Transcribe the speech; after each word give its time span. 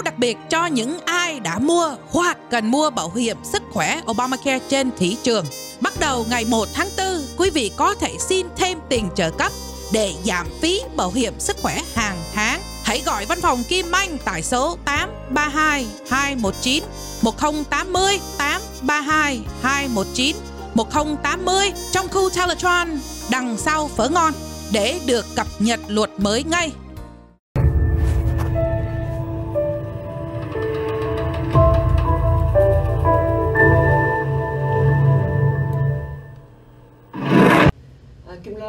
báo 0.00 0.04
đặc 0.04 0.18
biệt 0.18 0.38
cho 0.50 0.66
những 0.66 0.98
ai 1.04 1.40
đã 1.40 1.58
mua 1.58 1.96
hoặc 2.10 2.38
cần 2.50 2.70
mua 2.70 2.90
bảo 2.90 3.12
hiểm 3.16 3.36
sức 3.44 3.62
khỏe 3.72 4.00
Obamacare 4.10 4.58
trên 4.68 4.90
thị 4.98 5.16
trường. 5.22 5.44
Bắt 5.80 5.92
đầu 6.00 6.26
ngày 6.30 6.44
1 6.44 6.68
tháng 6.74 6.88
4, 6.98 7.06
quý 7.36 7.50
vị 7.50 7.70
có 7.76 7.94
thể 7.94 8.16
xin 8.18 8.46
thêm 8.56 8.78
tiền 8.88 9.08
trợ 9.14 9.30
cấp 9.30 9.52
để 9.92 10.14
giảm 10.24 10.46
phí 10.60 10.80
bảo 10.96 11.10
hiểm 11.10 11.34
sức 11.38 11.56
khỏe 11.62 11.82
hàng 11.94 12.16
tháng. 12.34 12.60
Hãy 12.84 13.02
gọi 13.06 13.26
văn 13.26 13.40
phòng 13.40 13.64
Kim 13.68 13.92
Anh 13.92 14.18
tại 14.24 14.42
số 14.42 14.76
832 14.84 15.86
219 16.10 16.84
1080 17.22 18.20
832 18.38 19.40
219 19.62 20.36
1080 20.74 21.72
trong 21.92 22.08
khu 22.08 22.30
Teletron 22.30 22.88
đằng 23.30 23.56
sau 23.58 23.88
phở 23.96 24.08
ngon 24.08 24.32
để 24.72 25.00
được 25.06 25.26
cập 25.36 25.46
nhật 25.58 25.80
luật 25.88 26.10
mới 26.18 26.44
ngay. 26.44 26.72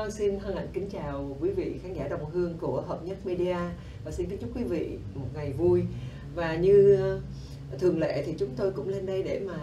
À, 0.01 0.09
xin 0.09 0.39
hân 0.39 0.55
hạnh 0.55 0.67
kính 0.73 0.89
chào 0.89 1.37
quý 1.41 1.51
vị 1.51 1.79
khán 1.83 1.93
giả 1.93 2.07
đồng 2.07 2.31
hương 2.31 2.57
của 2.61 2.81
Hợp 2.81 3.03
Nhất 3.05 3.17
Media 3.25 3.57
và 4.05 4.11
xin 4.11 4.29
kính 4.29 4.39
chúc 4.41 4.49
quý 4.55 4.63
vị 4.63 4.97
một 5.15 5.25
ngày 5.33 5.53
vui 5.53 5.83
và 6.35 6.55
như 6.55 6.99
thường 7.79 7.99
lệ 7.99 8.23
thì 8.25 8.35
chúng 8.39 8.49
tôi 8.57 8.71
cũng 8.71 8.89
lên 8.89 9.05
đây 9.05 9.23
để 9.23 9.39
mà 9.39 9.57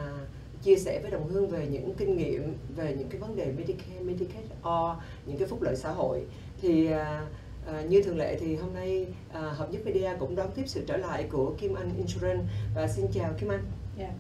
chia 0.63 0.77
sẻ 0.77 1.01
với 1.03 1.11
đồng 1.11 1.29
hương 1.29 1.49
về 1.49 1.67
những 1.71 1.95
kinh 1.95 2.17
nghiệm 2.17 2.55
về 2.77 2.95
những 2.99 3.09
cái 3.09 3.21
vấn 3.21 3.37
đề 3.37 3.53
Medicare, 3.57 4.01
Medicaid 4.01 4.45
or 4.45 4.99
những 5.27 5.39
cái 5.39 5.49
phúc 5.49 5.63
lợi 5.63 5.77
xã 5.77 5.91
hội 5.91 6.23
thì 6.63 6.87
à, 6.87 7.27
à, 7.67 7.83
như 7.83 8.03
thường 8.03 8.19
lệ 8.19 8.37
thì 8.41 8.57
hôm 8.57 8.75
nay 8.75 9.07
à, 9.33 9.41
Hợp 9.41 9.73
Nhất 9.73 9.81
Media 9.85 10.11
cũng 10.19 10.37
đón 10.37 10.51
tiếp 10.55 10.65
sự 10.67 10.85
trở 10.87 10.97
lại 10.97 11.27
của 11.31 11.55
Kim 11.59 11.75
Anh 11.75 11.91
Insurance 11.97 12.45
và 12.75 12.89
xin 12.89 13.07
chào 13.13 13.33
Kim 13.41 13.49
Anh. 13.49 13.65
Yeah. 13.99 14.13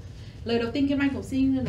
Lời 0.48 0.59
đầu 0.59 0.70
tiên 0.70 0.88
Kim 0.88 0.99
Anh 0.99 1.10
cũng 1.15 1.23
xin 1.23 1.59
uh, 1.59 1.66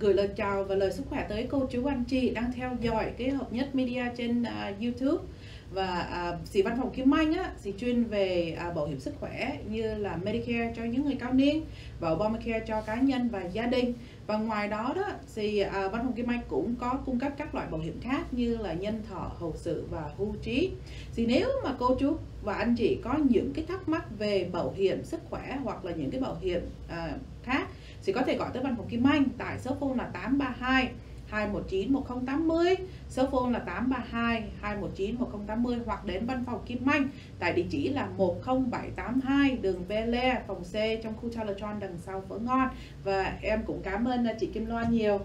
gửi 0.00 0.14
lời 0.14 0.28
chào 0.36 0.64
và 0.64 0.74
lời 0.74 0.92
sức 0.92 1.02
khỏe 1.10 1.26
tới 1.28 1.46
cô 1.50 1.66
chú 1.70 1.86
anh 1.86 2.04
chị 2.04 2.30
đang 2.30 2.52
theo 2.52 2.76
dõi 2.80 3.12
cái 3.18 3.30
hợp 3.30 3.52
nhất 3.52 3.74
media 3.74 4.02
trên 4.16 4.42
uh, 4.42 4.82
YouTube. 4.82 5.24
Và 5.72 6.08
uh, 6.32 6.48
sĩ 6.48 6.62
văn 6.62 6.76
phòng 6.80 6.90
Kim 6.90 7.14
Anh 7.14 7.32
á, 7.32 7.52
sĩ 7.60 7.72
chuyên 7.78 8.04
về 8.04 8.56
uh, 8.68 8.76
bảo 8.76 8.86
hiểm 8.86 9.00
sức 9.00 9.14
khỏe 9.20 9.58
như 9.70 9.94
là 9.94 10.16
Medicare 10.16 10.72
cho 10.76 10.84
những 10.84 11.04
người 11.04 11.16
cao 11.20 11.32
niên 11.32 11.64
và 12.00 12.10
Obamacare 12.10 12.64
cho 12.66 12.80
cá 12.80 12.94
nhân 12.94 13.28
và 13.28 13.42
gia 13.52 13.66
đình. 13.66 13.94
Và 14.26 14.38
ngoài 14.38 14.68
đó 14.68 14.92
đó 14.96 15.10
thì 15.34 15.64
uh, 15.64 15.72
văn 15.72 16.02
phòng 16.04 16.12
Kim 16.12 16.30
Anh 16.30 16.40
cũng 16.48 16.74
có 16.80 16.98
cung 17.06 17.18
cấp 17.18 17.32
các 17.36 17.54
loại 17.54 17.66
bảo 17.70 17.80
hiểm 17.80 18.00
khác 18.00 18.34
như 18.34 18.56
là 18.56 18.72
nhân 18.72 19.02
thọ, 19.10 19.32
hậu 19.38 19.54
sự 19.56 19.84
và 19.90 20.10
hưu 20.18 20.34
trí. 20.42 20.70
Thì 21.14 21.26
nếu 21.26 21.48
mà 21.64 21.74
cô 21.78 21.94
chú 21.94 22.16
và 22.42 22.54
anh 22.54 22.74
chị 22.76 22.98
có 23.02 23.18
những 23.30 23.52
cái 23.54 23.64
thắc 23.68 23.88
mắc 23.88 24.18
về 24.18 24.48
bảo 24.52 24.72
hiểm 24.76 25.04
sức 25.04 25.20
khỏe 25.30 25.58
hoặc 25.64 25.84
là 25.84 25.92
những 25.92 26.10
cái 26.10 26.20
bảo 26.20 26.36
hiểm 26.40 26.62
uh, 26.86 27.20
khác 27.42 27.68
thì 28.04 28.12
có 28.12 28.22
thể 28.22 28.36
gọi 28.36 28.50
tới 28.52 28.62
văn 28.62 28.76
phòng 28.76 28.88
Kim 28.88 29.04
Anh 29.06 29.24
tại 29.38 29.58
số 29.58 29.76
phone 29.80 29.96
là 29.96 30.04
832 30.04 30.90
219 31.26 31.92
1080 31.92 32.76
số 33.08 33.26
phone 33.32 33.50
là 33.52 33.58
832 33.58 34.42
219 34.60 35.16
1080 35.18 35.78
hoặc 35.86 36.04
đến 36.04 36.26
văn 36.26 36.44
phòng 36.46 36.60
Kim 36.66 36.86
Anh 36.86 37.08
tại 37.38 37.52
địa 37.52 37.64
chỉ 37.70 37.88
là 37.88 38.08
10782 38.16 39.56
đường 39.56 39.84
Bele 39.88 40.42
phòng 40.46 40.64
C 40.64 40.72
trong 41.02 41.14
khu 41.16 41.28
Charlottetown 41.28 41.78
đằng 41.80 41.98
sau 42.06 42.22
phở 42.28 42.38
ngon. 42.38 42.68
Và 43.04 43.38
em 43.42 43.62
cũng 43.66 43.80
cảm 43.82 44.04
ơn 44.04 44.26
chị 44.40 44.46
Kim 44.46 44.66
Loan 44.66 44.90
nhiều. 44.90 45.20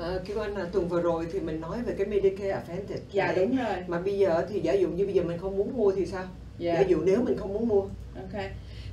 À, 0.00 0.08
Kim 0.26 0.38
Anh 0.38 0.56
là 0.56 0.64
tuần 0.72 0.88
vừa 0.88 1.02
rồi 1.02 1.26
thì 1.32 1.40
mình 1.40 1.60
nói 1.60 1.82
về 1.82 1.94
cái 1.98 2.06
Medicare 2.06 2.50
Advantage 2.50 3.00
dạ 3.12 3.26
này. 3.26 3.34
đúng 3.36 3.56
rồi. 3.56 3.76
Mà 3.86 4.00
bây 4.00 4.18
giờ 4.18 4.46
thì 4.50 4.60
giả 4.60 4.72
dụ 4.72 4.88
như 4.88 5.04
bây 5.04 5.14
giờ 5.14 5.22
mình 5.22 5.38
không 5.38 5.56
muốn 5.56 5.76
mua 5.76 5.92
thì 5.92 6.06
sao? 6.06 6.24
Dạ. 6.58 6.74
Giả 6.74 6.80
dụ 6.80 7.00
nếu 7.04 7.22
mình 7.22 7.36
không 7.36 7.54
muốn 7.54 7.68
mua. 7.68 7.80
Ok. 8.16 8.42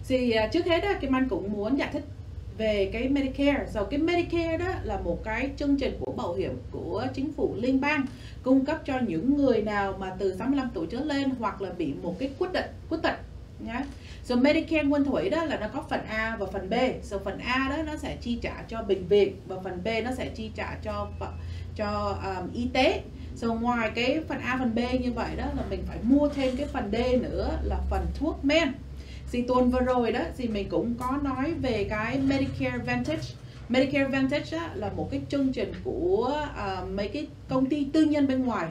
Thì 0.08 0.34
uh, 0.46 0.52
trước 0.52 0.66
hết 0.66 0.80
đó, 0.82 0.94
Kim 1.02 1.16
Anh 1.16 1.30
cũng 1.30 1.52
muốn 1.52 1.80
giải 1.80 1.90
thích 1.94 2.04
về 2.60 2.90
cái 2.94 3.10
Medicare. 3.10 3.66
Rồi 3.74 3.86
cái 3.90 4.00
Medicare 4.00 4.58
đó 4.58 4.74
là 4.84 5.00
một 5.00 5.24
cái 5.24 5.50
chương 5.58 5.76
trình 5.76 5.98
của 6.00 6.12
bảo 6.12 6.34
hiểm 6.34 6.58
của 6.72 7.06
chính 7.14 7.34
phủ 7.34 7.56
liên 7.58 7.82
bang 7.82 8.06
cung 8.44 8.66
cấp 8.66 8.82
cho 8.86 9.00
những 9.08 9.38
người 9.38 9.62
nào 9.62 9.98
mà 10.00 10.16
từ 10.20 10.36
65 10.36 10.70
tuổi 10.74 10.88
trở 10.92 11.00
lên 11.00 11.30
hoặc 11.40 11.62
là 11.62 11.70
bị 11.78 11.94
một 12.02 12.16
cái 12.20 12.30
quyết 12.40 12.52
định 12.54 12.66
quyết 12.90 12.98
tật 13.04 13.16
nhá. 13.60 13.84
Rồi 14.24 14.38
Medicare 14.38 14.84
nguyên 14.84 15.04
thủy 15.04 15.30
đó 15.30 15.44
là 15.44 15.60
nó 15.60 15.68
có 15.74 15.84
phần 15.90 16.00
A 16.08 16.36
và 16.40 16.46
phần 16.46 16.70
B. 16.70 16.74
Rồi 17.04 17.20
phần 17.24 17.38
A 17.38 17.70
đó 17.70 17.84
nó 17.84 17.98
sẽ 17.98 18.18
chi 18.22 18.40
trả 18.42 18.64
cho 18.68 18.84
bệnh 18.84 19.08
viện 19.08 19.36
và 19.48 19.56
phần 19.64 19.84
B 19.84 19.88
nó 20.04 20.12
sẽ 20.18 20.30
chi 20.36 20.52
trả 20.56 20.78
cho 20.84 21.08
cho 21.76 22.18
um, 22.24 22.54
y 22.54 22.68
tế. 22.74 23.02
Rồi 23.36 23.60
ngoài 23.60 23.92
cái 23.96 24.20
phần 24.28 24.40
A 24.40 24.58
phần 24.60 24.76
B 24.76 24.80
như 25.02 25.12
vậy 25.12 25.30
đó 25.38 25.46
là 25.58 25.64
mình 25.70 25.84
phải 25.88 25.98
mua 26.04 26.30
thêm 26.30 26.58
cái 26.58 26.68
phần 26.68 26.92
D 26.92 26.96
nữa 27.24 27.60
là 27.64 27.78
phần 27.90 28.06
thuốc 28.16 28.46
men 28.46 28.72
dì 29.32 29.42
tuần 29.42 29.72
vừa 29.72 29.80
rồi 29.80 30.12
đó 30.12 30.22
thì 30.38 30.48
mình 30.48 30.70
cũng 30.70 30.96
có 31.00 31.18
nói 31.24 31.54
về 31.62 31.88
cái 31.90 32.20
Medicare 32.20 32.70
Advantage 32.70 33.24
Medicare 33.70 34.04
Advantage 34.04 34.58
á, 34.58 34.70
là 34.76 34.92
một 34.96 35.08
cái 35.12 35.22
chương 35.30 35.54
trình 35.54 35.72
của 35.84 36.48
uh, 36.54 36.90
mấy 36.90 37.08
cái 37.08 37.28
công 37.50 37.66
ty 37.66 37.88
tư 37.94 38.04
nhân 38.04 38.28
bên 38.28 38.46
ngoài. 38.46 38.68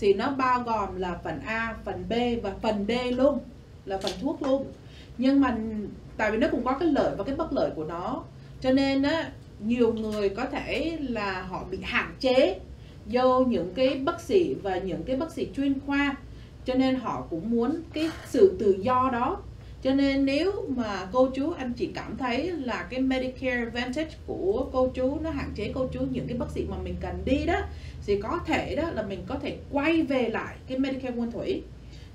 Thì 0.00 0.14
nó 0.14 0.30
bao 0.30 0.60
gồm 0.60 0.96
là 0.96 1.18
phần 1.24 1.40
A, 1.46 1.76
phần 1.84 2.04
B 2.08 2.12
và 2.42 2.52
phần 2.62 2.86
D 2.88 2.92
luôn 3.16 3.38
là 3.84 3.98
phần 3.98 4.12
thuốc 4.22 4.42
luôn. 4.42 4.66
Nhưng 5.18 5.40
mà 5.40 5.56
tại 6.16 6.30
vì 6.30 6.38
nó 6.38 6.48
cũng 6.50 6.64
có 6.64 6.72
cái 6.72 6.88
lợi 6.88 7.14
và 7.16 7.24
cái 7.24 7.36
bất 7.36 7.52
lợi 7.52 7.70
của 7.76 7.84
nó. 7.84 8.22
Cho 8.60 8.72
nên 8.72 9.02
á 9.02 9.30
nhiều 9.60 9.92
người 9.92 10.28
có 10.28 10.46
thể 10.46 10.98
là 11.00 11.42
họ 11.42 11.64
bị 11.70 11.78
hạn 11.82 12.14
chế 12.20 12.58
do 13.06 13.40
những 13.48 13.72
cái 13.74 13.94
bác 13.94 14.20
sĩ 14.20 14.54
và 14.54 14.78
những 14.78 15.02
cái 15.04 15.16
bác 15.16 15.32
sĩ 15.32 15.48
chuyên 15.56 15.80
khoa. 15.86 16.16
Cho 16.64 16.74
nên 16.74 16.96
họ 16.96 17.26
cũng 17.30 17.50
muốn 17.50 17.82
cái 17.92 18.10
sự 18.26 18.56
tự 18.58 18.76
do 18.82 19.10
đó 19.12 19.42
cho 19.86 19.94
nên 19.94 20.24
nếu 20.24 20.52
mà 20.76 21.08
cô 21.12 21.30
chú 21.34 21.50
anh 21.50 21.72
chị 21.72 21.90
cảm 21.94 22.16
thấy 22.16 22.50
là 22.50 22.86
cái 22.90 23.00
Medicare 23.00 23.56
Advantage 23.56 24.10
của 24.26 24.68
cô 24.72 24.88
chú 24.94 25.18
nó 25.22 25.30
hạn 25.30 25.52
chế 25.54 25.70
cô 25.74 25.88
chú 25.92 26.00
những 26.10 26.26
cái 26.28 26.38
bác 26.38 26.50
sĩ 26.50 26.64
mà 26.68 26.76
mình 26.84 26.94
cần 27.00 27.22
đi 27.24 27.46
đó 27.46 27.60
thì 28.06 28.20
có 28.20 28.40
thể 28.46 28.76
đó 28.76 28.90
là 28.90 29.02
mình 29.02 29.20
có 29.26 29.34
thể 29.42 29.56
quay 29.70 30.02
về 30.02 30.28
lại 30.28 30.56
cái 30.68 30.78
Medicare 30.78 31.14
nguyên 31.14 31.30
thủy. 31.30 31.62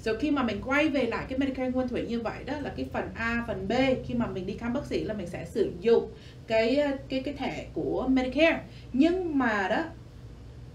Rồi 0.03 0.17
khi 0.19 0.31
mà 0.31 0.43
mình 0.43 0.61
quay 0.65 0.89
về 0.89 1.03
lại 1.05 1.25
cái 1.29 1.39
Medicare 1.39 1.71
nguyên 1.71 1.87
thủy 1.87 2.05
như 2.09 2.21
vậy 2.21 2.43
đó 2.45 2.53
là 2.61 2.73
cái 2.77 2.85
phần 2.93 3.05
A 3.15 3.43
phần 3.47 3.67
B 3.67 3.71
khi 4.07 4.13
mà 4.13 4.27
mình 4.27 4.45
đi 4.45 4.53
khám 4.53 4.73
bác 4.73 4.85
sĩ 4.85 5.03
là 5.03 5.13
mình 5.13 5.27
sẽ 5.27 5.45
sử 5.45 5.71
dụng 5.81 6.11
cái 6.47 6.87
cái 7.09 7.21
cái 7.21 7.33
thẻ 7.33 7.65
của 7.73 8.07
Medicare. 8.07 8.61
Nhưng 8.93 9.37
mà 9.37 9.67
đó 9.69 9.83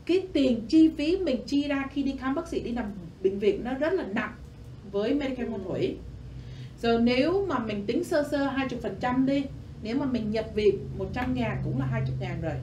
cái 0.06 0.22
tiền 0.32 0.60
chi 0.68 0.90
phí 0.96 1.16
mình 1.16 1.40
chi 1.46 1.68
ra 1.68 1.84
khi 1.92 2.02
đi 2.02 2.14
khám 2.20 2.34
bác 2.34 2.48
sĩ 2.48 2.60
đi 2.60 2.70
nằm 2.70 2.84
bệnh 3.22 3.38
viện 3.38 3.64
nó 3.64 3.74
rất 3.74 3.92
là 3.92 4.04
nặng 4.14 4.34
với 4.92 5.14
Medicare 5.14 5.48
nguyên 5.48 5.64
thủy 5.64 5.96
rồi 6.86 7.00
nếu 7.02 7.46
mà 7.48 7.58
mình 7.58 7.86
tính 7.86 8.04
sơ 8.04 8.28
sơ 8.30 8.46
20% 8.46 9.26
đi, 9.26 9.44
nếu 9.82 9.96
mà 9.96 10.06
mình 10.06 10.30
nhập 10.30 10.44
viện 10.54 10.78
100 10.98 11.34
ngàn 11.34 11.60
cũng 11.64 11.78
là 11.78 11.86
20 11.86 12.16
ngàn 12.20 12.40
rồi. 12.42 12.54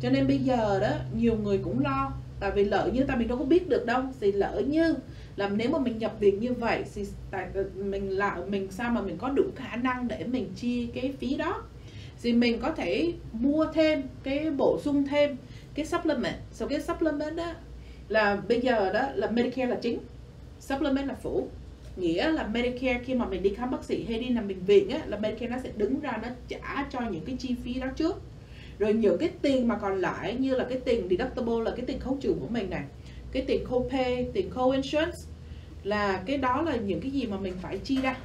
Cho 0.00 0.10
nên 0.10 0.26
bây 0.26 0.38
giờ 0.38 0.80
đó, 0.80 0.90
nhiều 1.16 1.36
người 1.36 1.58
cũng 1.58 1.82
lo, 1.82 2.12
tại 2.40 2.50
vì 2.50 2.64
lỡ 2.64 2.90
như 2.92 3.04
ta 3.04 3.16
mình 3.16 3.28
đâu 3.28 3.38
có 3.38 3.44
biết 3.44 3.68
được 3.68 3.86
đâu, 3.86 4.02
thì 4.20 4.32
lỡ 4.32 4.62
như 4.66 4.94
làm 5.36 5.56
nếu 5.56 5.70
mà 5.70 5.78
mình 5.78 5.98
nhập 5.98 6.12
viện 6.20 6.40
như 6.40 6.52
vậy 6.52 6.84
thì 6.94 7.04
tại 7.30 7.46
ờ, 7.54 7.64
mình 7.76 8.10
lại 8.10 8.40
mình 8.48 8.68
sao 8.70 8.90
mà 8.90 9.00
mình 9.00 9.18
có 9.18 9.28
đủ 9.28 9.42
khả 9.56 9.76
năng 9.76 10.08
để 10.08 10.24
mình 10.24 10.52
chi 10.56 10.86
cái 10.94 11.12
phí 11.18 11.36
đó? 11.36 11.62
Thì 12.22 12.32
mình 12.32 12.60
có 12.60 12.70
thể 12.70 13.12
mua 13.32 13.66
thêm 13.74 14.02
cái 14.22 14.50
bổ 14.50 14.80
sung 14.80 15.06
thêm 15.06 15.36
cái 15.74 15.86
supplement. 15.86 16.36
Sau 16.52 16.68
cái 16.68 16.80
supplement 16.80 17.36
đó, 17.36 17.52
là 18.08 18.36
bây 18.48 18.60
giờ 18.60 18.92
đó 18.92 19.08
là 19.14 19.30
Medicare 19.30 19.66
là 19.66 19.76
chính, 19.82 19.98
supplement 20.60 21.08
là 21.08 21.14
phụ 21.22 21.48
nghĩa 21.96 22.32
là 22.32 22.46
Medicare 22.46 23.04
khi 23.04 23.14
mà 23.14 23.26
mình 23.26 23.42
đi 23.42 23.54
khám 23.54 23.70
bác 23.70 23.84
sĩ 23.84 24.04
hay 24.04 24.18
đi 24.18 24.28
nằm 24.28 24.48
bệnh 24.48 24.64
viện 24.64 24.90
á, 24.90 25.04
là 25.06 25.18
Medicare 25.18 25.56
nó 25.56 25.62
sẽ 25.62 25.70
đứng 25.76 26.00
ra 26.00 26.18
nó 26.22 26.28
trả 26.48 26.88
cho 26.90 27.00
những 27.00 27.24
cái 27.24 27.36
chi 27.38 27.56
phí 27.64 27.74
đó 27.74 27.86
trước. 27.96 28.22
Rồi 28.78 28.92
những 28.92 29.18
cái 29.18 29.30
tiền 29.42 29.68
mà 29.68 29.76
còn 29.76 30.00
lại 30.00 30.34
như 30.34 30.54
là 30.54 30.66
cái 30.68 30.80
tiền 30.84 31.08
deductible 31.10 31.64
là 31.64 31.70
cái 31.76 31.86
tiền 31.86 32.00
khấu 32.00 32.18
trừ 32.20 32.34
của 32.40 32.48
mình 32.48 32.70
này 32.70 32.82
cái 33.32 33.44
tiền 33.46 33.64
copay 33.66 34.30
tiền 34.34 34.50
co-insurance 34.54 35.26
là 35.82 36.22
cái 36.26 36.36
đó 36.36 36.62
là 36.62 36.76
những 36.76 37.00
cái 37.00 37.10
gì 37.10 37.26
mà 37.26 37.36
mình 37.36 37.54
phải 37.62 37.78
chi 37.78 37.98
ra. 38.02 38.16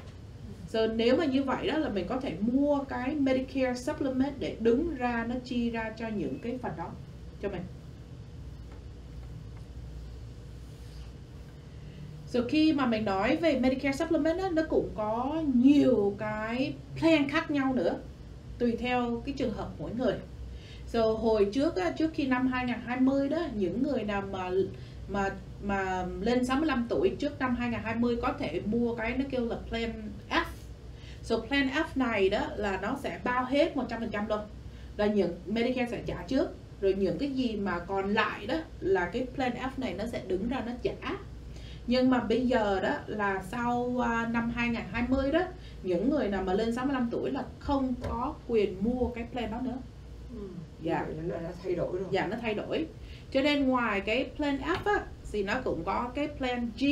Rồi 0.71 0.87
nếu 0.87 1.17
mà 1.17 1.25
như 1.25 1.43
vậy 1.43 1.67
đó 1.67 1.77
là 1.77 1.89
mình 1.89 2.07
có 2.07 2.19
thể 2.19 2.33
mua 2.39 2.83
cái 2.89 3.15
Medicare 3.15 3.73
supplement 3.73 4.39
để 4.39 4.55
đứng 4.59 4.95
ra 4.95 5.25
nó 5.29 5.35
chi 5.43 5.69
ra 5.69 5.93
cho 5.97 6.07
những 6.07 6.39
cái 6.39 6.57
phần 6.61 6.71
đó 6.77 6.91
cho 7.41 7.49
mình. 7.49 7.61
Rồi 12.33 12.49
khi 12.49 12.73
mà 12.73 12.85
mình 12.85 13.05
nói 13.05 13.35
về 13.35 13.59
Medicare 13.59 13.97
Supplement 13.97 14.39
á, 14.39 14.49
nó 14.53 14.61
cũng 14.69 14.89
có 14.95 15.41
nhiều 15.55 16.15
cái 16.19 16.73
plan 16.99 17.29
khác 17.29 17.51
nhau 17.51 17.73
nữa 17.73 17.95
tùy 18.59 18.75
theo 18.79 19.21
cái 19.25 19.35
trường 19.37 19.53
hợp 19.53 19.69
mỗi 19.79 19.91
người. 19.97 20.13
Rồi 20.93 21.15
hồi 21.17 21.49
trước 21.53 21.75
á, 21.75 21.91
trước 21.91 22.11
khi 22.13 22.27
năm 22.27 22.47
2020 22.47 23.29
đó 23.29 23.47
những 23.55 23.83
người 23.83 24.03
nào 24.03 24.23
mà 24.31 24.49
mà 25.07 25.29
mà 25.63 26.05
lên 26.21 26.45
65 26.45 26.85
tuổi 26.89 27.15
trước 27.19 27.39
năm 27.39 27.55
2020 27.55 28.17
có 28.21 28.33
thể 28.39 28.61
mua 28.65 28.95
cái 28.95 29.17
nó 29.17 29.25
kêu 29.29 29.45
là 29.45 29.55
plan 29.69 29.91
F. 30.29 30.43
So 31.21 31.37
plan 31.37 31.69
F 31.69 31.85
này 31.95 32.29
đó 32.29 32.47
là 32.55 32.79
nó 32.81 32.97
sẽ 33.03 33.19
bao 33.23 33.45
hết 33.45 33.75
100% 33.75 34.27
luôn. 34.29 34.39
Là 34.97 35.05
những 35.05 35.35
Medicare 35.45 35.91
sẽ 35.91 36.01
trả 36.05 36.23
trước 36.27 36.49
rồi 36.81 36.93
những 36.93 37.17
cái 37.17 37.29
gì 37.29 37.55
mà 37.55 37.79
còn 37.79 38.13
lại 38.13 38.47
đó 38.47 38.55
là 38.79 39.05
cái 39.05 39.27
plan 39.35 39.51
F 39.51 39.69
này 39.77 39.93
nó 39.93 40.05
sẽ 40.05 40.21
đứng 40.27 40.49
ra 40.49 40.63
nó 40.65 40.71
trả 40.81 40.91
nhưng 41.87 42.09
mà 42.09 42.19
bây 42.19 42.47
giờ 42.47 42.79
đó 42.83 42.93
là 43.07 43.43
sau 43.51 43.75
uh, 43.79 44.31
năm 44.33 44.51
2020 44.55 45.31
đó 45.31 45.41
những 45.83 46.09
người 46.09 46.27
nào 46.27 46.43
mà 46.43 46.53
lên 46.53 46.75
65 46.75 47.07
tuổi 47.11 47.31
là 47.31 47.43
không 47.59 47.93
có 48.09 48.33
quyền 48.47 48.75
mua 48.83 49.07
cái 49.07 49.25
plan 49.31 49.51
đó 49.51 49.59
nữa 49.61 49.77
Ừ. 50.35 50.47
Dạ. 50.81 51.03
Vậy 51.07 51.15
là 51.15 51.23
nó 51.23 51.35
đã 51.43 51.51
thay 51.63 51.75
đổi 51.75 51.97
rồi. 51.97 52.07
dạ 52.11 52.27
nó 52.27 52.37
thay 52.41 52.53
đổi 52.53 52.85
cho 53.31 53.41
nên 53.41 53.67
ngoài 53.67 54.01
cái 54.01 54.29
plan 54.35 54.57
F 54.57 54.77
á 54.85 55.05
thì 55.31 55.43
nó 55.43 55.53
cũng 55.63 55.83
có 55.83 56.11
cái 56.15 56.27
plan 56.37 56.71
G 56.79 56.85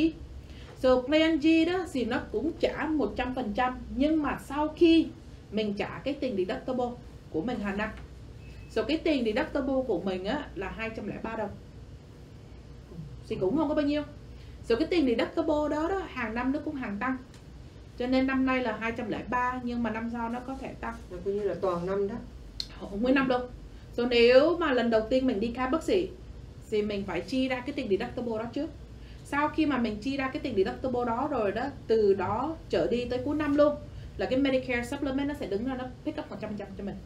so 0.78 1.00
plan 1.00 1.38
G 1.38 1.46
đó 1.66 1.84
thì 1.92 2.04
nó 2.04 2.20
cũng 2.32 2.52
trả 2.60 2.88
100% 2.88 3.72
nhưng 3.96 4.22
mà 4.22 4.38
sau 4.44 4.68
khi 4.68 5.08
mình 5.52 5.74
trả 5.74 6.00
cái 6.04 6.14
tiền 6.14 6.36
deductible 6.36 6.90
của 7.30 7.40
mình 7.42 7.60
hàng 7.60 7.76
năm 7.78 7.88
so 8.70 8.82
cái 8.82 8.98
tiền 8.98 9.24
deductible 9.24 9.82
của 9.86 10.00
mình 10.00 10.24
á 10.24 10.48
là 10.54 10.68
203 10.68 11.36
đồng 11.36 11.50
thì 13.28 13.36
cũng 13.36 13.56
không 13.56 13.68
có 13.68 13.74
bao 13.74 13.84
nhiêu 13.84 14.02
so 14.68 14.76
cái 14.76 14.88
tiền 14.90 15.06
deductible 15.06 15.76
đó 15.76 15.88
đó 15.88 16.02
hàng 16.08 16.34
năm 16.34 16.52
nó 16.52 16.58
cũng 16.64 16.74
hàng 16.74 16.96
tăng. 17.00 17.16
Cho 17.98 18.06
nên 18.06 18.26
năm 18.26 18.46
nay 18.46 18.62
là 18.62 18.76
203 18.80 19.60
nhưng 19.62 19.82
mà 19.82 19.90
năm 19.90 20.10
sau 20.12 20.28
nó 20.28 20.40
có 20.46 20.56
thể 20.60 20.68
tăng. 20.80 20.94
Nó 21.10 21.16
coi 21.24 21.34
như 21.34 21.42
là 21.42 21.54
toàn 21.60 21.86
năm 21.86 22.08
đó. 22.08 22.14
không 22.80 23.02
nguyên 23.02 23.14
năm 23.14 23.28
đâu. 23.28 23.40
So 23.92 24.06
nếu 24.06 24.56
mà 24.56 24.72
lần 24.72 24.90
đầu 24.90 25.00
tiên 25.10 25.26
mình 25.26 25.40
đi 25.40 25.52
khám 25.56 25.70
bác 25.70 25.82
sĩ 25.82 26.08
thì 26.70 26.82
mình 26.82 27.04
phải 27.06 27.20
chi 27.20 27.48
ra 27.48 27.60
cái 27.60 27.72
tiền 27.72 27.88
deductible 27.88 28.38
đó 28.38 28.44
trước. 28.52 28.70
Sau 29.24 29.48
khi 29.48 29.66
mà 29.66 29.78
mình 29.78 29.96
chi 30.02 30.16
ra 30.16 30.30
cái 30.32 30.42
tiền 30.42 30.56
deductible 30.56 31.04
đó 31.06 31.28
rồi 31.30 31.52
đó 31.52 31.62
từ 31.86 32.14
đó 32.14 32.56
trở 32.68 32.86
đi 32.86 33.04
tới 33.04 33.20
cuối 33.24 33.36
năm 33.36 33.56
luôn 33.56 33.76
là 34.16 34.26
cái 34.26 34.38
Medicare 34.38 34.84
supplement 34.84 35.28
nó 35.28 35.34
sẽ 35.34 35.46
đứng 35.46 35.64
ra 35.64 35.74
nó 35.74 35.84
pick 36.04 36.18
up 36.18 36.30
100% 36.30 36.48
cho 36.58 36.84
mình 36.84 36.96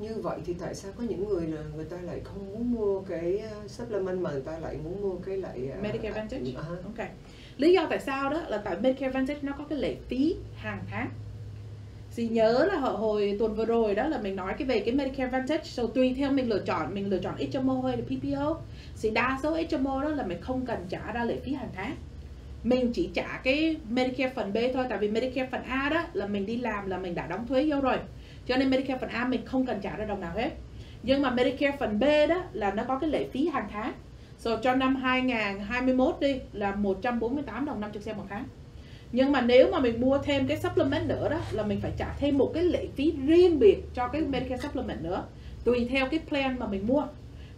Như 0.00 0.14
vậy 0.22 0.38
thì 0.46 0.54
tại 0.60 0.74
sao 0.74 0.92
có 0.96 1.04
những 1.08 1.28
người 1.28 1.46
là 1.46 1.60
người 1.76 1.84
ta 1.84 1.96
lại 2.02 2.20
không 2.24 2.46
muốn 2.52 2.72
mua 2.72 3.00
cái 3.00 3.42
uh, 3.64 3.70
supplement 3.70 4.20
mà 4.20 4.30
người 4.30 4.42
ta 4.42 4.58
lại 4.58 4.76
muốn 4.84 5.02
mua 5.02 5.16
cái 5.16 5.36
lại 5.36 5.68
uh, 5.76 5.82
Medicare 5.82 6.08
Advantage? 6.08 6.52
à, 6.56 6.64
ok. 6.84 7.08
Lý 7.56 7.72
do 7.72 7.86
tại 7.90 8.00
sao 8.00 8.30
đó 8.30 8.40
là 8.48 8.58
tại 8.58 8.76
Medicare 8.80 9.06
Advantage 9.06 9.40
nó 9.42 9.52
có 9.58 9.64
cái 9.64 9.78
lệ 9.78 9.96
phí 10.08 10.36
hàng 10.56 10.84
tháng. 10.90 11.10
Thì 12.16 12.28
nhớ 12.28 12.68
là 12.72 12.78
hồi 12.78 13.36
tuần 13.38 13.54
vừa 13.54 13.64
rồi 13.64 13.94
đó 13.94 14.08
là 14.08 14.20
mình 14.20 14.36
nói 14.36 14.54
cái 14.58 14.68
về 14.68 14.80
cái 14.80 14.94
Medicare 14.94 15.24
Advantage. 15.24 15.64
So 15.64 15.86
tùy 15.86 16.14
theo 16.16 16.32
mình 16.32 16.48
lựa 16.48 16.62
chọn 16.66 16.94
mình 16.94 17.10
lựa 17.10 17.18
chọn 17.18 17.34
HMO 17.52 17.80
hay 17.80 17.96
là 17.96 18.02
PPO 18.04 18.60
thì 19.02 19.10
đa 19.10 19.38
số 19.42 19.56
HMO 19.70 20.02
đó 20.02 20.08
là 20.08 20.26
mình 20.26 20.40
không 20.40 20.66
cần 20.66 20.86
trả 20.88 21.12
ra 21.12 21.24
lệ 21.24 21.36
phí 21.44 21.52
hàng 21.52 21.70
tháng. 21.74 21.96
Mình 22.64 22.92
chỉ 22.92 23.10
trả 23.14 23.40
cái 23.44 23.76
Medicare 23.88 24.34
phần 24.34 24.52
B 24.52 24.56
thôi 24.74 24.86
tại 24.88 24.98
vì 24.98 25.08
Medicare 25.08 25.48
phần 25.52 25.62
A 25.62 25.88
đó 25.88 26.04
là 26.12 26.26
mình 26.26 26.46
đi 26.46 26.56
làm 26.56 26.90
là 26.90 26.98
mình 26.98 27.14
đã 27.14 27.26
đóng 27.26 27.46
thuế 27.46 27.70
vô 27.70 27.80
rồi 27.80 27.96
cho 28.50 28.56
nên 28.56 28.70
Medicare 28.70 28.98
phần 28.98 29.10
A 29.10 29.24
mình 29.24 29.44
không 29.44 29.66
cần 29.66 29.80
trả 29.80 29.96
ra 29.96 30.04
đồng 30.04 30.20
nào 30.20 30.32
hết 30.34 30.50
nhưng 31.02 31.22
mà 31.22 31.30
Medicare 31.30 31.76
phần 31.76 31.98
B 31.98 32.04
đó 32.28 32.42
là 32.52 32.70
nó 32.70 32.84
có 32.84 32.98
cái 32.98 33.10
lệ 33.10 33.28
phí 33.32 33.48
hàng 33.48 33.68
tháng 33.72 33.92
So 34.40 34.56
cho 34.56 34.74
năm 34.74 34.96
2021 34.96 36.16
đi 36.20 36.40
là 36.52 36.74
148 36.74 37.64
đồng 37.64 37.80
50 37.80 38.02
cent 38.04 38.16
một 38.16 38.24
tháng. 38.28 38.44
Nhưng 39.12 39.32
mà 39.32 39.40
nếu 39.40 39.70
mà 39.72 39.80
mình 39.80 40.00
mua 40.00 40.18
thêm 40.18 40.46
cái 40.46 40.56
supplement 40.56 41.08
nữa 41.08 41.28
đó 41.28 41.40
là 41.52 41.62
mình 41.62 41.80
phải 41.80 41.92
trả 41.98 42.14
thêm 42.18 42.38
một 42.38 42.50
cái 42.54 42.62
lệ 42.62 42.86
phí 42.96 43.12
riêng 43.26 43.58
biệt 43.58 43.78
cho 43.94 44.08
cái 44.08 44.22
Medicare 44.22 44.62
supplement 44.62 45.02
nữa. 45.02 45.24
Tùy 45.64 45.88
theo 45.90 46.08
cái 46.08 46.20
plan 46.28 46.58
mà 46.58 46.66
mình 46.66 46.86
mua. 46.86 47.06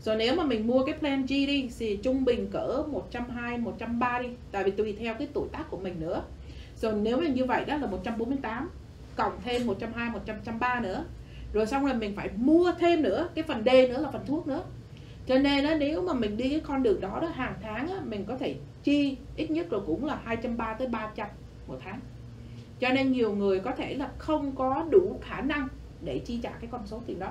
Rồi 0.01 0.17
nếu 0.17 0.35
mà 0.35 0.45
mình 0.45 0.67
mua 0.67 0.85
cái 0.85 0.99
plan 0.99 1.23
G 1.23 1.29
đi 1.29 1.69
thì 1.79 1.97
trung 2.03 2.25
bình 2.25 2.49
cỡ 2.53 2.85
120, 2.93 3.59
130 3.59 4.29
đi. 4.29 4.37
Tại 4.53 4.65
vì 4.65 4.71
tùy 4.71 4.97
theo 4.99 5.15
cái 5.15 5.29
tuổi 5.33 5.49
tác 5.53 5.71
của 5.71 5.79
mình 5.79 6.01
nữa. 6.01 6.23
Rồi 6.77 6.93
nếu 7.03 7.17
mà 7.17 7.29
như 7.29 7.45
vậy 7.45 7.65
đó 7.65 7.77
là 7.77 7.87
148 7.87 8.69
cộng 9.17 9.41
thêm 9.45 9.67
120, 9.67 10.11
130 10.13 10.81
nữa. 10.91 11.05
Rồi 11.53 11.67
xong 11.67 11.85
rồi 11.85 11.95
mình 11.95 12.17
phải 12.17 12.31
mua 12.37 12.73
thêm 12.79 13.03
nữa 13.03 13.29
cái 13.35 13.45
phần 13.45 13.63
D 13.65 13.69
nữa 13.69 13.99
là 14.03 14.11
phần 14.11 14.23
thuốc 14.27 14.47
nữa 14.47 14.63
cho 15.27 15.39
nên 15.39 15.65
á, 15.65 15.75
nếu 15.81 16.03
mà 16.03 16.13
mình 16.13 16.37
đi 16.37 16.49
cái 16.49 16.61
con 16.61 16.83
đường 16.83 17.01
đó 17.01 17.19
đó 17.23 17.29
hàng 17.29 17.55
tháng 17.63 17.89
á, 17.89 17.97
mình 18.05 18.25
có 18.25 18.37
thể 18.37 18.55
chi 18.83 19.17
ít 19.37 19.51
nhất 19.51 19.71
rồi 19.71 19.81
cũng 19.87 20.05
là 20.05 20.19
230 20.25 20.75
tới 20.79 20.89
300 20.89 21.29
một 21.67 21.79
tháng 21.85 22.01
cho 22.81 22.89
nên 22.89 23.13
nhiều 23.13 23.33
người 23.33 23.61
có 23.61 23.71
thể 23.71 23.95
là 23.95 24.09
không 24.19 24.53
có 24.57 24.87
đủ 24.91 25.19
khả 25.23 25.41
năng 25.41 25.69
để 26.05 26.19
chi 26.19 26.39
trả 26.43 26.51
cái 26.51 26.69
con 26.71 26.87
số 26.87 27.01
tiền 27.07 27.19
đó 27.19 27.29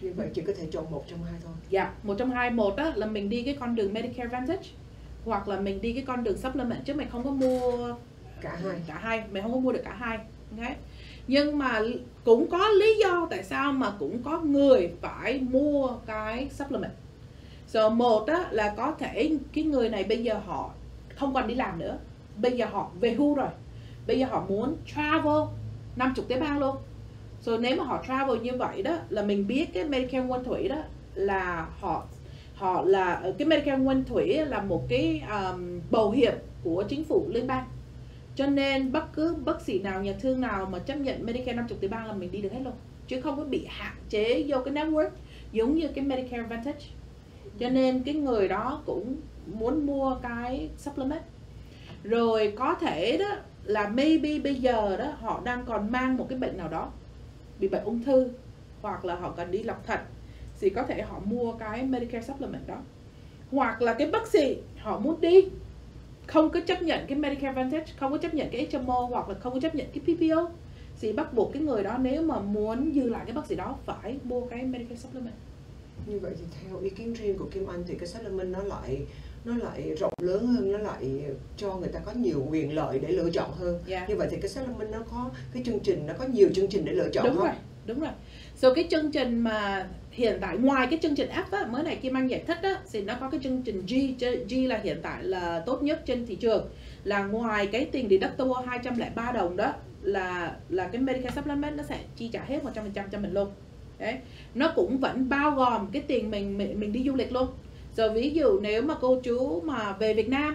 Như 0.00 0.12
vậy 0.16 0.28
chỉ 0.34 0.42
có 0.42 0.52
thể 0.58 0.66
chọn 0.72 0.90
một 0.90 1.04
trong 1.08 1.24
hai 1.24 1.34
thôi. 1.44 1.52
dạ 1.70 1.92
một 2.02 2.14
trong 2.18 2.30
hai 2.30 2.50
một 2.50 2.76
á, 2.76 2.92
là 2.94 3.06
mình 3.06 3.28
đi 3.28 3.42
cái 3.42 3.56
con 3.60 3.74
đường 3.74 3.94
Medicare 3.94 4.22
Advantage 4.22 4.68
hoặc 5.24 5.48
là 5.48 5.60
mình 5.60 5.80
đi 5.80 5.92
cái 5.92 6.02
con 6.06 6.24
đường 6.24 6.36
supplement 6.36 6.84
chứ 6.84 6.94
mình 6.94 7.08
không 7.12 7.24
có 7.24 7.30
mua 7.30 7.94
Cả 8.40 8.58
hai. 8.62 8.80
cả 8.86 8.98
hai 9.02 9.22
mình 9.32 9.42
không 9.42 9.52
có 9.52 9.58
mua 9.58 9.72
được 9.72 9.82
cả 9.84 9.94
hai 9.94 10.18
okay 10.58 10.76
nhưng 11.28 11.58
mà 11.58 11.82
cũng 12.24 12.50
có 12.50 12.68
lý 12.68 12.98
do 12.98 13.26
tại 13.30 13.44
sao 13.44 13.72
mà 13.72 13.92
cũng 13.98 14.22
có 14.22 14.40
người 14.40 14.90
phải 15.00 15.40
mua 15.40 15.88
cái 16.06 16.48
supplement. 16.50 16.92
So 17.66 17.88
một 17.88 18.26
á, 18.26 18.48
là 18.50 18.74
có 18.76 18.94
thể 18.98 19.36
cái 19.52 19.64
người 19.64 19.88
này 19.88 20.04
bây 20.04 20.22
giờ 20.22 20.40
họ 20.46 20.70
không 21.14 21.34
còn 21.34 21.46
đi 21.46 21.54
làm 21.54 21.78
nữa. 21.78 21.98
Bây 22.36 22.52
giờ 22.52 22.66
họ 22.72 22.90
về 23.00 23.10
hưu 23.12 23.34
rồi. 23.34 23.48
Bây 24.06 24.18
giờ 24.18 24.26
họ 24.30 24.44
muốn 24.48 24.76
travel 24.94 25.42
50 25.96 26.24
tế 26.28 26.40
bang 26.40 26.58
luôn. 26.58 26.76
So 27.40 27.56
nếu 27.56 27.76
mà 27.76 27.84
họ 27.84 28.04
travel 28.08 28.40
như 28.40 28.52
vậy 28.58 28.82
đó 28.82 28.96
là 29.08 29.22
mình 29.22 29.46
biết 29.46 29.66
cái 29.74 29.84
Medicare 29.84 30.26
nguyên 30.26 30.44
thủy 30.44 30.68
đó 30.68 30.76
là 31.14 31.66
họ 31.80 32.04
họ 32.54 32.82
là 32.82 33.14
ờ, 33.14 33.32
cái 33.38 33.48
Medicare 33.48 33.78
nguyên 33.78 34.04
thủy 34.04 34.44
là 34.46 34.62
một 34.62 34.82
cái 34.88 35.22
um, 35.30 35.80
bảo 35.90 36.10
hiểm 36.10 36.32
của 36.64 36.84
chính 36.88 37.04
phủ 37.04 37.26
liên 37.28 37.46
bang 37.46 37.64
cho 38.38 38.46
nên 38.46 38.92
bất 38.92 39.12
cứ 39.12 39.36
bác 39.44 39.60
sĩ 39.60 39.78
nào, 39.78 40.02
nhà 40.02 40.12
thương 40.20 40.40
nào 40.40 40.66
mà 40.66 40.78
chấp 40.78 40.94
nhận 40.94 41.26
Medicare 41.26 41.52
50 41.52 41.78
tỷ 41.80 41.88
bang 41.88 42.06
là 42.06 42.12
mình 42.12 42.32
đi 42.32 42.42
được 42.42 42.52
hết 42.52 42.60
luôn. 42.64 42.72
Chứ 43.08 43.20
không 43.20 43.36
có 43.36 43.44
bị 43.44 43.66
hạn 43.68 43.94
chế 44.08 44.44
vô 44.48 44.58
cái 44.64 44.74
network 44.74 45.10
giống 45.52 45.74
như 45.74 45.88
cái 45.88 46.04
Medicare 46.04 46.42
Advantage. 46.42 46.86
Cho 47.58 47.68
nên 47.68 48.02
cái 48.02 48.14
người 48.14 48.48
đó 48.48 48.82
cũng 48.86 49.16
muốn 49.46 49.86
mua 49.86 50.16
cái 50.22 50.68
supplement. 50.76 51.22
Rồi 52.04 52.52
có 52.56 52.74
thể 52.74 53.16
đó 53.16 53.36
là 53.64 53.88
maybe 53.88 54.38
bây 54.38 54.54
giờ 54.54 54.96
đó 54.96 55.12
họ 55.20 55.40
đang 55.44 55.64
còn 55.66 55.92
mang 55.92 56.16
một 56.16 56.26
cái 56.28 56.38
bệnh 56.38 56.56
nào 56.56 56.68
đó, 56.68 56.92
bị 57.60 57.68
bệnh 57.68 57.84
ung 57.84 58.02
thư, 58.02 58.28
hoặc 58.82 59.04
là 59.04 59.14
họ 59.14 59.30
cần 59.36 59.50
đi 59.50 59.62
lọc 59.62 59.86
thận, 59.86 60.00
thì 60.60 60.70
có 60.70 60.82
thể 60.82 61.02
họ 61.02 61.20
mua 61.24 61.52
cái 61.52 61.82
Medicare 61.82 62.26
supplement 62.26 62.66
đó. 62.66 62.76
Hoặc 63.50 63.82
là 63.82 63.94
cái 63.94 64.10
bác 64.10 64.26
sĩ 64.26 64.56
họ 64.78 64.98
muốn 64.98 65.20
đi 65.20 65.44
không 66.28 66.50
có 66.50 66.60
chấp 66.60 66.82
nhận 66.82 67.06
cái 67.08 67.18
Medicare 67.18 67.46
Advantage, 67.46 67.92
không 67.96 68.12
có 68.12 68.18
chấp 68.18 68.34
nhận 68.34 68.48
cái 68.50 68.68
HMO 68.72 69.08
hoặc 69.10 69.28
là 69.28 69.34
không 69.34 69.52
có 69.52 69.60
chấp 69.60 69.74
nhận 69.74 69.86
cái 69.94 70.16
PPO 70.16 70.48
thì 71.00 71.12
bắt 71.12 71.32
buộc 71.32 71.52
cái 71.52 71.62
người 71.62 71.82
đó 71.82 71.98
nếu 72.00 72.22
mà 72.22 72.40
muốn 72.40 72.92
dư 72.94 73.08
lại 73.08 73.22
cái 73.26 73.34
bác 73.34 73.46
sĩ 73.46 73.54
đó 73.54 73.76
phải 73.86 74.18
mua 74.24 74.46
cái 74.46 74.62
Medicare 74.62 75.00
supplement. 75.00 75.34
Như 76.06 76.18
vậy 76.18 76.32
thì 76.38 76.44
theo 76.62 76.80
ý 76.80 76.90
kiến 76.90 77.12
riêng 77.12 77.38
của 77.38 77.48
Kim 77.50 77.66
Anh 77.66 77.84
thì 77.86 77.94
cái 77.94 78.08
supplement 78.08 78.52
nó 78.52 78.62
lại 78.62 78.98
nó 79.44 79.56
lại 79.56 79.94
rộng 79.98 80.12
lớn 80.22 80.46
hơn, 80.46 80.72
nó 80.72 80.78
lại 80.78 81.24
cho 81.56 81.74
người 81.74 81.88
ta 81.88 81.98
có 81.98 82.12
nhiều 82.12 82.46
quyền 82.50 82.74
lợi 82.74 82.98
để 82.98 83.08
lựa 83.08 83.30
chọn 83.30 83.50
hơn. 83.52 83.82
Dạ. 83.86 84.06
Như 84.08 84.16
vậy 84.16 84.28
thì 84.30 84.36
cái 84.36 84.48
supplement 84.48 84.90
nó 84.92 84.98
có 85.10 85.30
cái 85.54 85.62
chương 85.66 85.80
trình, 85.80 86.06
nó 86.06 86.14
có 86.18 86.24
nhiều 86.24 86.48
chương 86.54 86.68
trình 86.68 86.84
để 86.84 86.92
lựa 86.92 87.08
chọn 87.08 87.24
đúng 87.24 87.36
không? 87.36 87.46
rồi 87.46 87.54
đúng 87.86 88.00
rồi 88.00 88.10
so 88.56 88.74
cái 88.74 88.86
chương 88.90 89.10
trình 89.10 89.38
mà 89.38 89.88
hiện 90.10 90.38
tại 90.40 90.56
ngoài 90.56 90.86
cái 90.90 90.98
chương 91.02 91.14
trình 91.14 91.30
F 91.30 91.58
á, 91.58 91.66
mới 91.66 91.82
này 91.82 91.96
Kim 91.96 92.16
Anh 92.16 92.28
giải 92.28 92.42
thích 92.46 92.58
á, 92.62 92.80
thì 92.92 93.02
nó 93.02 93.14
có 93.20 93.30
cái 93.30 93.40
chương 93.42 93.62
trình 93.62 93.86
G 93.86 94.24
G 94.50 94.68
là 94.68 94.80
hiện 94.82 94.98
tại 95.02 95.24
là 95.24 95.62
tốt 95.66 95.82
nhất 95.82 96.02
trên 96.06 96.26
thị 96.26 96.36
trường 96.36 96.68
là 97.04 97.24
ngoài 97.24 97.66
cái 97.66 97.84
tiền 97.84 98.08
deductible 98.08 98.66
203 98.66 99.32
đồng 99.32 99.56
đó 99.56 99.72
là 100.02 100.56
là 100.68 100.88
cái 100.88 101.02
Medicare 101.02 101.34
supplement 101.36 101.76
nó 101.76 101.82
sẽ 101.82 101.98
chi 102.16 102.30
trả 102.32 102.44
hết 102.44 102.60
100% 102.64 103.08
cho 103.12 103.18
mình 103.18 103.32
luôn 103.32 103.48
đấy 103.98 104.14
nó 104.54 104.72
cũng 104.76 104.98
vẫn 104.98 105.28
bao 105.28 105.50
gồm 105.50 105.86
cái 105.92 106.02
tiền 106.06 106.30
mình 106.30 106.58
mình, 106.58 106.80
mình 106.80 106.92
đi 106.92 107.04
du 107.06 107.14
lịch 107.14 107.32
luôn 107.32 107.48
rồi 107.98 108.10
ví 108.10 108.30
dụ 108.30 108.60
nếu 108.60 108.82
mà 108.82 108.94
cô 109.00 109.20
chú 109.22 109.60
mà 109.64 109.92
về 109.92 110.14
Việt 110.14 110.28
Nam 110.28 110.54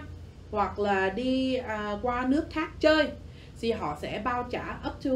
hoặc 0.50 0.78
là 0.78 1.10
đi 1.10 1.54
à, 1.54 1.98
qua 2.02 2.26
nước 2.28 2.44
khác 2.50 2.70
chơi 2.80 3.08
thì 3.60 3.72
họ 3.72 3.98
sẽ 4.02 4.20
bao 4.24 4.46
trả 4.50 4.78
up 4.86 4.92
to 5.04 5.10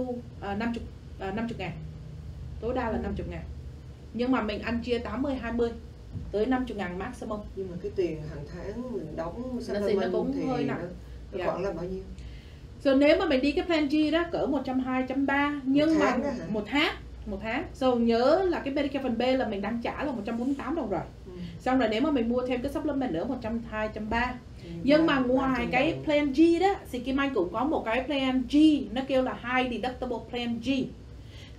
à, 0.48 0.54
50 0.54 0.82
à, 1.18 1.32
50 1.36 1.56
ngàn 1.58 1.70
tối 2.60 2.74
đa 2.74 2.90
là 2.90 2.98
50 3.02 3.26
ngàn 3.30 3.42
nhưng 4.14 4.32
mà 4.32 4.42
mình 4.42 4.60
ăn 4.62 4.80
chia 4.84 4.98
80 4.98 5.34
20 5.34 5.70
tới 6.32 6.46
50 6.46 6.76
ngàn 6.76 6.98
maximum 6.98 7.40
Nhưng 7.56 7.70
mà 7.70 7.76
cái 7.82 7.92
tiền 7.96 8.22
hàng 8.30 8.44
tháng 8.54 8.92
mình 8.92 9.16
đóng 9.16 9.60
thì 9.86 9.94
nó 9.94 10.06
cũng 10.12 10.32
thì 10.32 10.46
hơi 10.46 10.64
nó, 10.64 10.74
nặng. 10.74 10.88
nó 11.32 11.38
Dạ. 11.38 11.44
khoảng 11.46 11.62
là 11.64 11.72
bao 11.72 11.84
nhiêu? 11.84 12.02
rồi 12.84 12.96
nếu 12.96 13.18
mà 13.18 13.24
mình 13.26 13.40
đi 13.40 13.52
cái 13.52 13.64
plan 13.64 13.88
G 13.88 14.12
đó 14.12 14.24
cỡ 14.32 14.46
120 14.46 15.02
130 15.02 15.60
nhưng 15.64 15.94
Một 15.98 16.00
mà 16.00 16.18
một 16.48 16.64
tháng 16.66 16.94
một 17.26 17.38
tháng 17.42 17.64
rồi 17.74 18.00
nhớ 18.00 18.46
là 18.50 18.60
cái 18.60 18.74
Medicare 18.74 19.02
phần 19.02 19.18
B 19.18 19.22
là 19.38 19.48
mình 19.48 19.62
đang 19.62 19.80
trả 19.82 20.04
là 20.04 20.12
148 20.12 20.74
đồng 20.74 20.90
rồi 20.90 21.00
Ừ. 21.00 21.17
xong 21.60 21.78
rồi 21.78 21.88
nếu 21.88 22.00
mà 22.00 22.10
mình 22.10 22.28
mua 22.28 22.42
thêm 22.46 22.62
cái 22.62 22.72
supplement 22.72 23.12
nữa 23.12 23.24
120 23.24 23.88
130 23.88 24.20
Ừ, 24.64 24.70
nhưng 24.82 25.06
ba- 25.06 25.18
mà 25.20 25.26
ngoài 25.26 25.48
300 25.52 25.70
cái 25.70 25.94
plan 26.04 26.32
G 26.32 26.40
đó 26.60 26.74
thì 26.92 26.98
Kim 26.98 27.20
Anh 27.20 27.34
cũng 27.34 27.48
có 27.52 27.64
một 27.64 27.82
cái 27.84 28.02
plan 28.06 28.42
G 28.50 28.56
nó 28.92 29.00
kêu 29.08 29.22
là 29.22 29.32
high 29.44 29.70
deductible 29.72 30.16
plan 30.30 30.60
G. 30.64 30.68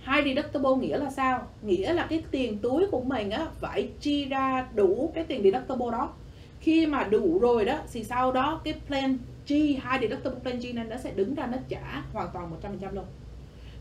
High 0.08 0.24
deductible 0.24 0.70
nghĩa 0.80 0.98
là 0.98 1.10
sao? 1.10 1.46
Nghĩa 1.62 1.92
là 1.92 2.06
cái 2.10 2.22
tiền 2.30 2.58
túi 2.58 2.86
của 2.90 3.00
mình 3.00 3.30
á 3.30 3.46
phải 3.60 3.88
chi 4.00 4.24
ra 4.24 4.66
đủ 4.74 5.12
cái 5.14 5.24
tiền 5.24 5.42
deductible 5.42 5.86
đó. 5.92 6.12
Khi 6.60 6.86
mà 6.86 7.04
đủ 7.04 7.38
rồi 7.38 7.64
đó 7.64 7.78
thì 7.92 8.04
sau 8.04 8.32
đó 8.32 8.60
cái 8.64 8.74
plan 8.88 9.18
G 9.48 9.52
high 9.52 10.00
deductible 10.00 10.40
plan 10.42 10.58
G 10.58 10.74
này 10.74 10.84
nó 10.90 10.96
sẽ 10.96 11.10
đứng 11.16 11.34
ra 11.34 11.46
nó 11.46 11.58
trả 11.68 12.02
hoàn 12.12 12.28
toàn 12.32 12.50
100% 12.50 12.94
luôn. 12.94 13.04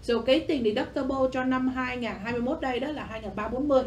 So 0.02 0.14
cái 0.26 0.40
tiền 0.40 0.64
deductible 0.64 1.18
cho 1.32 1.44
năm 1.44 1.68
2021 1.68 2.62
đây 2.62 2.80
đó 2.80 2.88
là 2.88 3.06
2340 3.10 3.84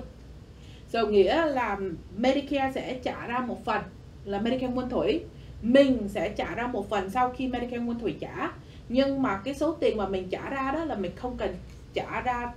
So 0.93 1.07
nghĩa 1.07 1.47
là 1.47 1.79
Medicare 2.17 2.73
sẽ 2.75 2.99
trả 3.03 3.27
ra 3.27 3.39
một 3.39 3.65
phần 3.65 3.83
là 4.25 4.39
Medicare 4.39 4.73
nguyên 4.73 4.89
thủy. 4.89 5.25
Mình 5.63 6.09
sẽ 6.09 6.29
trả 6.29 6.55
ra 6.55 6.67
một 6.67 6.91
phần 6.91 7.11
sau 7.11 7.31
khi 7.31 7.49
Medicare 7.49 7.79
nguyên 7.79 7.99
thủy 7.99 8.17
trả. 8.21 8.53
Nhưng 8.89 9.23
mà 9.23 9.41
cái 9.45 9.55
số 9.55 9.73
tiền 9.73 9.97
mà 9.97 10.09
mình 10.09 10.29
trả 10.31 10.51
ra 10.51 10.73
đó 10.73 10.85
là 10.85 10.95
mình 10.95 11.13
không 11.17 11.37
cần 11.37 11.55
trả 11.95 12.21
ra 12.21 12.53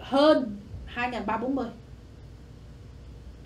hơn 0.00 0.56
2.340 0.94 1.64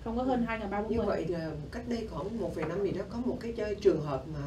không 0.03 0.17
có 0.17 0.23
hơn 0.23 0.45
2.340 0.47 0.87
như 0.89 1.01
vậy 1.01 1.25
là 1.27 1.39
ờ, 1.39 1.51
cách 1.71 1.83
đây 1.87 2.07
khoảng 2.11 2.39
một 2.39 2.55
vài 2.55 2.65
năm 2.69 2.83
gì 2.83 2.91
đó 2.91 3.01
có 3.09 3.17
một 3.25 3.37
cái 3.41 3.53
chơi 3.57 3.75
trường 3.75 4.01
hợp 4.01 4.23
mà 4.33 4.39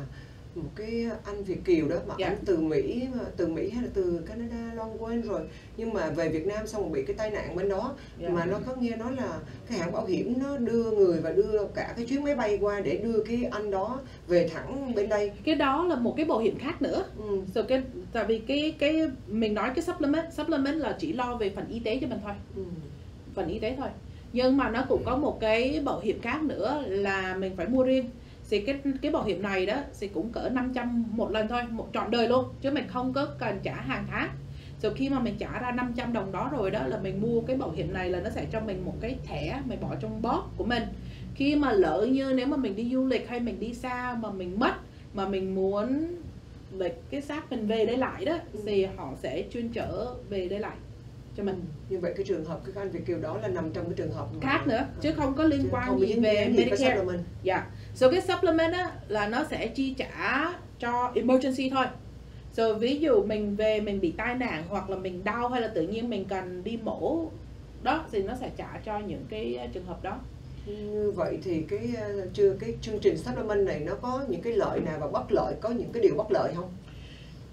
một 0.54 0.70
cái 0.76 1.06
anh 1.24 1.44
Việt 1.44 1.64
kiều 1.64 1.88
đó 1.88 1.96
mà 2.08 2.14
Dạ. 2.18 2.26
anh 2.26 2.36
từ 2.46 2.56
Mỹ 2.60 3.06
từ 3.36 3.46
Mỹ 3.46 3.70
hay 3.70 3.82
là 3.84 3.90
từ 3.94 4.20
Canada 4.26 4.74
Long 4.74 5.02
quên 5.02 5.22
rồi 5.22 5.40
nhưng 5.76 5.92
mà 5.92 6.10
về 6.10 6.28
Việt 6.28 6.46
Nam 6.46 6.66
xong 6.66 6.82
rồi 6.82 6.90
bị 6.92 7.02
cái 7.06 7.16
tai 7.16 7.30
nạn 7.30 7.56
bên 7.56 7.68
đó 7.68 7.94
Dạ. 8.22 8.28
mà 8.28 8.44
nó 8.44 8.58
có 8.66 8.74
nghe 8.80 8.96
nói 8.96 9.12
là 9.16 9.38
cái 9.68 9.78
hãng 9.78 9.92
bảo 9.92 10.06
hiểm 10.06 10.34
nó 10.42 10.56
đưa 10.56 10.90
người 10.90 11.20
và 11.20 11.32
đưa 11.32 11.64
cả 11.74 11.92
cái 11.96 12.06
chuyến 12.06 12.24
máy 12.24 12.34
bay 12.34 12.58
qua 12.60 12.80
để 12.80 12.96
đưa 12.96 13.22
cái 13.24 13.44
anh 13.50 13.70
đó 13.70 14.00
về 14.28 14.48
thẳng 14.54 14.94
bên 14.94 15.08
đây 15.08 15.32
cái 15.44 15.54
đó 15.54 15.84
là 15.84 15.96
một 15.96 16.14
cái 16.16 16.26
bảo 16.26 16.38
hiểm 16.38 16.58
khác 16.58 16.82
nữa 16.82 17.04
ừ. 17.18 17.38
rồi 17.54 17.64
cái 17.68 17.82
tại 18.12 18.24
vì 18.24 18.38
cái 18.38 18.74
cái 18.78 19.02
mình 19.28 19.54
nói 19.54 19.70
cái 19.74 19.84
supplement 19.84 20.32
supplement 20.32 20.76
là 20.78 20.96
chỉ 21.00 21.12
lo 21.12 21.36
về 21.36 21.50
phần 21.50 21.68
y 21.68 21.78
tế 21.78 21.98
cho 22.00 22.06
mình 22.06 22.18
thôi 22.22 22.32
Ừ. 22.56 22.62
phần 23.34 23.48
y 23.48 23.58
tế 23.58 23.74
thôi 23.78 23.88
nhưng 24.32 24.56
mà 24.56 24.70
nó 24.70 24.84
cũng 24.88 25.02
có 25.04 25.16
một 25.16 25.40
cái 25.40 25.80
bảo 25.84 26.00
hiểm 26.00 26.20
khác 26.20 26.42
nữa 26.42 26.84
là 26.88 27.36
mình 27.36 27.52
phải 27.56 27.66
mua 27.68 27.82
riêng 27.82 28.10
thì 28.50 28.60
cái 28.60 28.80
cái 29.02 29.12
bảo 29.12 29.24
hiểm 29.24 29.42
này 29.42 29.66
đó 29.66 29.76
thì 30.00 30.08
cũng 30.08 30.32
cỡ 30.32 30.48
500 30.48 31.04
một 31.10 31.30
lần 31.30 31.48
thôi, 31.48 31.62
một 31.70 31.88
trọn 31.94 32.10
đời 32.10 32.28
luôn, 32.28 32.44
chứ 32.60 32.70
mình 32.70 32.84
không 32.88 33.12
có 33.12 33.26
cần 33.38 33.58
trả 33.62 33.74
hàng 33.74 34.06
tháng. 34.10 34.28
Rồi 34.82 34.94
khi 34.94 35.08
mà 35.08 35.20
mình 35.20 35.34
trả 35.38 35.60
ra 35.60 35.70
500 35.70 36.12
đồng 36.12 36.32
đó 36.32 36.50
rồi 36.52 36.70
đó 36.70 36.86
là 36.86 36.98
mình 37.02 37.20
mua 37.20 37.40
cái 37.40 37.56
bảo 37.56 37.70
hiểm 37.70 37.92
này 37.92 38.10
là 38.10 38.20
nó 38.20 38.30
sẽ 38.30 38.46
cho 38.52 38.60
mình 38.60 38.84
một 38.84 38.94
cái 39.00 39.16
thẻ 39.26 39.60
mình 39.66 39.78
bỏ 39.80 39.94
trong 40.00 40.22
box 40.22 40.40
của 40.56 40.64
mình. 40.64 40.82
Khi 41.34 41.56
mà 41.56 41.72
lỡ 41.72 42.06
như 42.10 42.32
nếu 42.36 42.46
mà 42.46 42.56
mình 42.56 42.76
đi 42.76 42.90
du 42.92 43.06
lịch 43.06 43.28
hay 43.28 43.40
mình 43.40 43.60
đi 43.60 43.74
xa 43.74 44.16
mà 44.22 44.30
mình 44.30 44.60
mất, 44.60 44.72
mà 45.14 45.28
mình 45.28 45.54
muốn 45.54 46.16
lịch 46.72 47.02
cái 47.10 47.20
xác 47.20 47.50
mình 47.50 47.66
về 47.66 47.86
đây 47.86 47.96
lại 47.96 48.24
đó, 48.24 48.38
thì 48.66 48.84
họ 48.84 49.12
sẽ 49.16 49.44
chuyên 49.52 49.68
chở 49.68 50.14
về 50.28 50.48
đây 50.48 50.58
lại 50.58 50.76
cho 51.40 51.46
mình 51.46 51.64
như 51.88 51.98
vậy 51.98 52.12
cái 52.16 52.26
trường 52.26 52.44
hợp 52.44 52.60
cái 52.64 52.74
anh 52.76 52.90
Việt 52.90 53.06
kiều 53.06 53.18
đó 53.18 53.38
là 53.42 53.48
nằm 53.48 53.70
trong 53.72 53.84
cái 53.84 53.94
trường 53.96 54.12
hợp 54.12 54.28
khác 54.40 54.66
nữa 54.66 54.86
chứ 55.00 55.12
không 55.16 55.34
có 55.34 55.44
liên 55.44 55.68
quan 55.70 55.88
không 55.88 56.00
gì 56.00 56.14
về 56.14 56.48
gì 56.50 56.56
Medicare 56.56 56.96
supplement. 56.96 57.20
Dạ. 57.42 57.66
So 57.94 58.10
cái 58.10 58.20
supplement 58.20 58.72
á 58.72 58.92
là 59.08 59.28
nó 59.28 59.44
sẽ 59.50 59.66
chi 59.66 59.94
trả 59.98 60.52
cho 60.78 61.12
emergency 61.14 61.70
thôi. 61.70 61.86
Rồi 62.56 62.74
ví 62.74 62.98
dụ 62.98 63.22
mình 63.22 63.56
về 63.56 63.80
mình 63.80 64.00
bị 64.00 64.12
tai 64.16 64.34
nạn 64.34 64.64
hoặc 64.68 64.90
là 64.90 64.96
mình 64.96 65.24
đau 65.24 65.48
hay 65.48 65.60
là 65.60 65.68
tự 65.68 65.82
nhiên 65.82 66.10
mình 66.10 66.24
cần 66.24 66.64
đi 66.64 66.78
mổ 66.82 67.30
đó 67.82 68.04
thì 68.12 68.22
nó 68.22 68.34
sẽ 68.40 68.50
trả 68.56 68.80
cho 68.84 68.98
những 68.98 69.24
cái 69.30 69.58
uh, 69.64 69.74
trường 69.74 69.86
hợp 69.86 70.02
đó. 70.02 70.18
Như 70.66 71.12
vậy 71.16 71.38
thì 71.44 71.62
cái 71.62 71.88
ờ, 71.96 72.26
chưa 72.32 72.56
cái 72.60 72.74
chương 72.80 72.98
trình 72.98 73.18
supplement 73.18 73.66
này 73.66 73.80
nó 73.80 73.94
có 73.94 74.24
những 74.28 74.42
cái 74.42 74.52
lợi 74.52 74.80
nào 74.80 74.98
và 75.00 75.06
bất 75.06 75.32
lợi, 75.32 75.54
có 75.60 75.68
những 75.68 75.92
cái 75.92 76.02
điều 76.02 76.14
bất 76.14 76.26
lợi 76.30 76.52
không? 76.56 76.70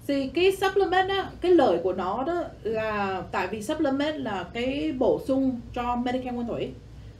Thì 0.08 0.28
cái 0.34 0.52
supplement 0.52 1.08
á, 1.08 1.30
cái 1.40 1.52
lợi 1.52 1.78
của 1.82 1.92
nó 1.92 2.24
đó 2.24 2.44
là 2.62 3.22
tại 3.32 3.46
vì 3.46 3.62
supplement 3.62 4.20
là 4.20 4.46
cái 4.54 4.92
bổ 4.98 5.20
sung 5.26 5.60
cho 5.74 5.96
Medicare 5.96 6.30
nguyên 6.30 6.46
thủy. 6.46 6.68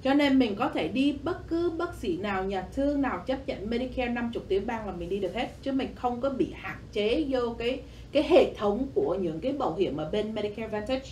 Cho 0.02 0.14
nên 0.14 0.38
mình 0.38 0.56
có 0.56 0.68
thể 0.68 0.88
đi 0.88 1.16
bất 1.22 1.48
cứ 1.48 1.70
bác 1.70 1.94
sĩ 1.94 2.16
nào, 2.16 2.44
nhà 2.44 2.64
thương 2.74 3.02
nào 3.02 3.22
chấp 3.26 3.48
nhận 3.48 3.70
Medicare 3.70 4.08
50 4.08 4.42
tiếng 4.48 4.66
bang 4.66 4.86
là 4.86 4.92
mình 4.92 5.08
đi 5.08 5.18
được 5.18 5.34
hết 5.34 5.48
chứ 5.62 5.72
mình 5.72 5.88
không 5.94 6.20
có 6.20 6.30
bị 6.30 6.52
hạn 6.54 6.76
chế 6.92 7.24
vô 7.28 7.54
cái 7.58 7.80
cái 8.12 8.22
hệ 8.22 8.54
thống 8.54 8.86
của 8.94 9.14
những 9.14 9.40
cái 9.40 9.52
bảo 9.52 9.74
hiểm 9.74 9.96
ở 9.96 10.10
bên 10.10 10.34
Medicare 10.34 10.62
Advantage 10.62 11.10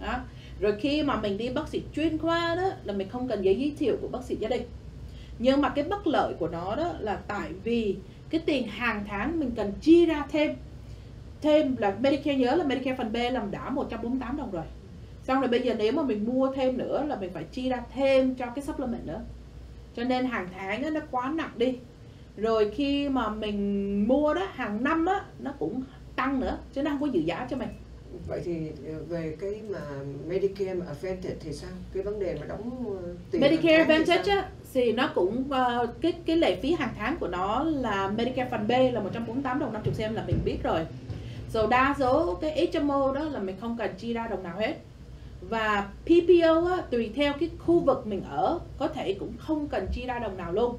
đó. 0.00 0.18
Rồi 0.60 0.74
khi 0.80 1.02
mà 1.02 1.20
mình 1.20 1.38
đi 1.38 1.48
bác 1.48 1.68
sĩ 1.68 1.82
chuyên 1.94 2.18
khoa 2.18 2.54
đó 2.54 2.70
là 2.84 2.92
mình 2.92 3.08
không 3.08 3.28
cần 3.28 3.42
giấy 3.42 3.54
giới 3.54 3.72
thiệu 3.78 3.96
của 4.00 4.08
bác 4.08 4.24
sĩ 4.24 4.36
gia 4.36 4.48
đình. 4.48 4.62
Nhưng 5.38 5.60
mà 5.60 5.68
cái 5.68 5.84
bất 5.84 6.06
lợi 6.06 6.34
của 6.38 6.48
nó 6.48 6.74
đó 6.76 6.92
là 7.00 7.18
tại 7.28 7.50
vì 7.64 7.96
cái 8.30 8.40
tiền 8.46 8.68
hàng 8.68 9.04
tháng 9.08 9.40
mình 9.40 9.50
cần 9.56 9.72
chi 9.80 10.06
ra 10.06 10.26
thêm 10.32 10.54
thêm 11.42 11.76
là 11.78 11.96
Medicare 12.00 12.36
nhớ 12.36 12.54
là 12.54 12.64
Medicare 12.64 12.96
phần 12.96 13.12
B 13.12 13.16
làm 13.32 13.50
đã 13.50 13.70
148 13.70 14.36
đồng 14.36 14.50
rồi. 14.50 14.64
Xong 15.22 15.40
rồi 15.40 15.50
bây 15.50 15.60
giờ 15.60 15.74
nếu 15.78 15.92
mà 15.92 16.02
mình 16.02 16.24
mua 16.26 16.52
thêm 16.52 16.78
nữa 16.78 17.04
là 17.08 17.16
mình 17.16 17.30
phải 17.32 17.44
chi 17.44 17.68
ra 17.68 17.82
thêm 17.94 18.34
cho 18.34 18.46
cái 18.46 18.64
supplement 18.64 19.06
nữa. 19.06 19.20
Cho 19.96 20.04
nên 20.04 20.24
hàng 20.24 20.48
tháng 20.58 20.82
á, 20.82 20.90
nó 20.90 21.00
quá 21.10 21.32
nặng 21.36 21.52
đi. 21.56 21.78
Rồi 22.36 22.70
khi 22.74 23.08
mà 23.08 23.28
mình 23.28 24.08
mua 24.08 24.34
đó 24.34 24.46
hàng 24.52 24.84
năm 24.84 25.06
á 25.06 25.24
nó 25.38 25.52
cũng 25.58 25.82
tăng 26.16 26.40
nữa 26.40 26.58
chứ 26.72 26.82
nó 26.82 26.90
không 26.90 27.00
có 27.00 27.06
giữ 27.06 27.20
giá 27.20 27.46
cho 27.50 27.56
mình. 27.56 27.68
Vậy 28.26 28.40
thì 28.44 28.70
ờ, 28.86 28.98
về 29.08 29.36
cái 29.40 29.60
mà 29.68 29.80
Medicare 30.26 30.74
mà 30.74 30.86
Advantage 30.86 31.36
thì 31.40 31.52
sao? 31.52 31.70
Cái 31.94 32.02
vấn 32.02 32.20
đề 32.20 32.36
mà 32.40 32.46
đóng 32.46 32.84
ờ, 33.02 33.14
tiền 33.30 33.40
Medicare 33.40 33.76
Advantage 33.76 34.32
á, 34.32 34.48
thì 34.74 34.92
nó 34.92 35.10
cũng 35.14 35.44
ờ, 35.50 35.86
cái 36.00 36.12
cái 36.26 36.36
lệ 36.36 36.58
phí 36.62 36.72
hàng 36.72 36.94
tháng 36.98 37.16
của 37.16 37.28
nó 37.28 37.64
là 37.64 38.08
Medicare 38.08 38.50
phần 38.50 38.68
B 38.68 38.70
là 38.70 39.00
148 39.00 39.58
đồng 39.58 39.72
50 39.72 39.94
cent 39.98 40.14
là 40.14 40.24
mình 40.26 40.38
biết 40.44 40.58
rồi. 40.62 40.80
Rồi 41.52 41.66
đa 41.70 41.94
số 41.98 42.34
cái 42.34 42.70
HMO 42.72 43.12
đó 43.12 43.20
là 43.20 43.40
mình 43.40 43.56
không 43.60 43.76
cần 43.78 43.90
chi 43.98 44.12
ra 44.12 44.26
đồng 44.26 44.42
nào 44.42 44.56
hết. 44.58 44.74
Và 45.40 45.88
PPO 46.04 46.66
á, 46.66 46.82
tùy 46.90 47.12
theo 47.14 47.32
cái 47.40 47.50
khu 47.58 47.80
vực 47.80 48.06
mình 48.06 48.22
ở 48.30 48.58
có 48.78 48.88
thể 48.88 49.16
cũng 49.20 49.32
không 49.38 49.68
cần 49.68 49.86
chi 49.92 50.06
ra 50.06 50.18
đồng 50.18 50.36
nào 50.36 50.52
luôn. 50.52 50.76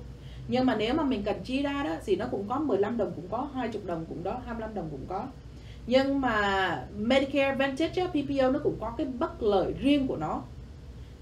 Nhưng 0.47 0.65
mà 0.65 0.75
nếu 0.75 0.93
mà 0.93 1.03
mình 1.03 1.23
cần 1.23 1.35
chi 1.43 1.61
ra 1.61 1.83
đó 1.83 1.95
thì 2.05 2.15
nó 2.15 2.25
cũng 2.31 2.45
có 2.47 2.59
15 2.59 2.97
đồng 2.97 3.11
cũng 3.15 3.27
có, 3.31 3.47
20 3.53 3.81
đồng 3.85 4.05
cũng 4.09 4.23
đó, 4.23 4.37
25 4.45 4.75
đồng 4.75 4.87
cũng 4.91 5.05
có. 5.07 5.25
Nhưng 5.87 6.21
mà 6.21 6.83
Medicare 6.97 7.49
Advantage 7.49 8.01
á, 8.01 8.07
PPO 8.07 8.51
nó 8.51 8.59
cũng 8.63 8.75
có 8.81 8.93
cái 8.97 9.07
bất 9.19 9.43
lợi 9.43 9.73
riêng 9.79 10.07
của 10.07 10.17
nó 10.17 10.41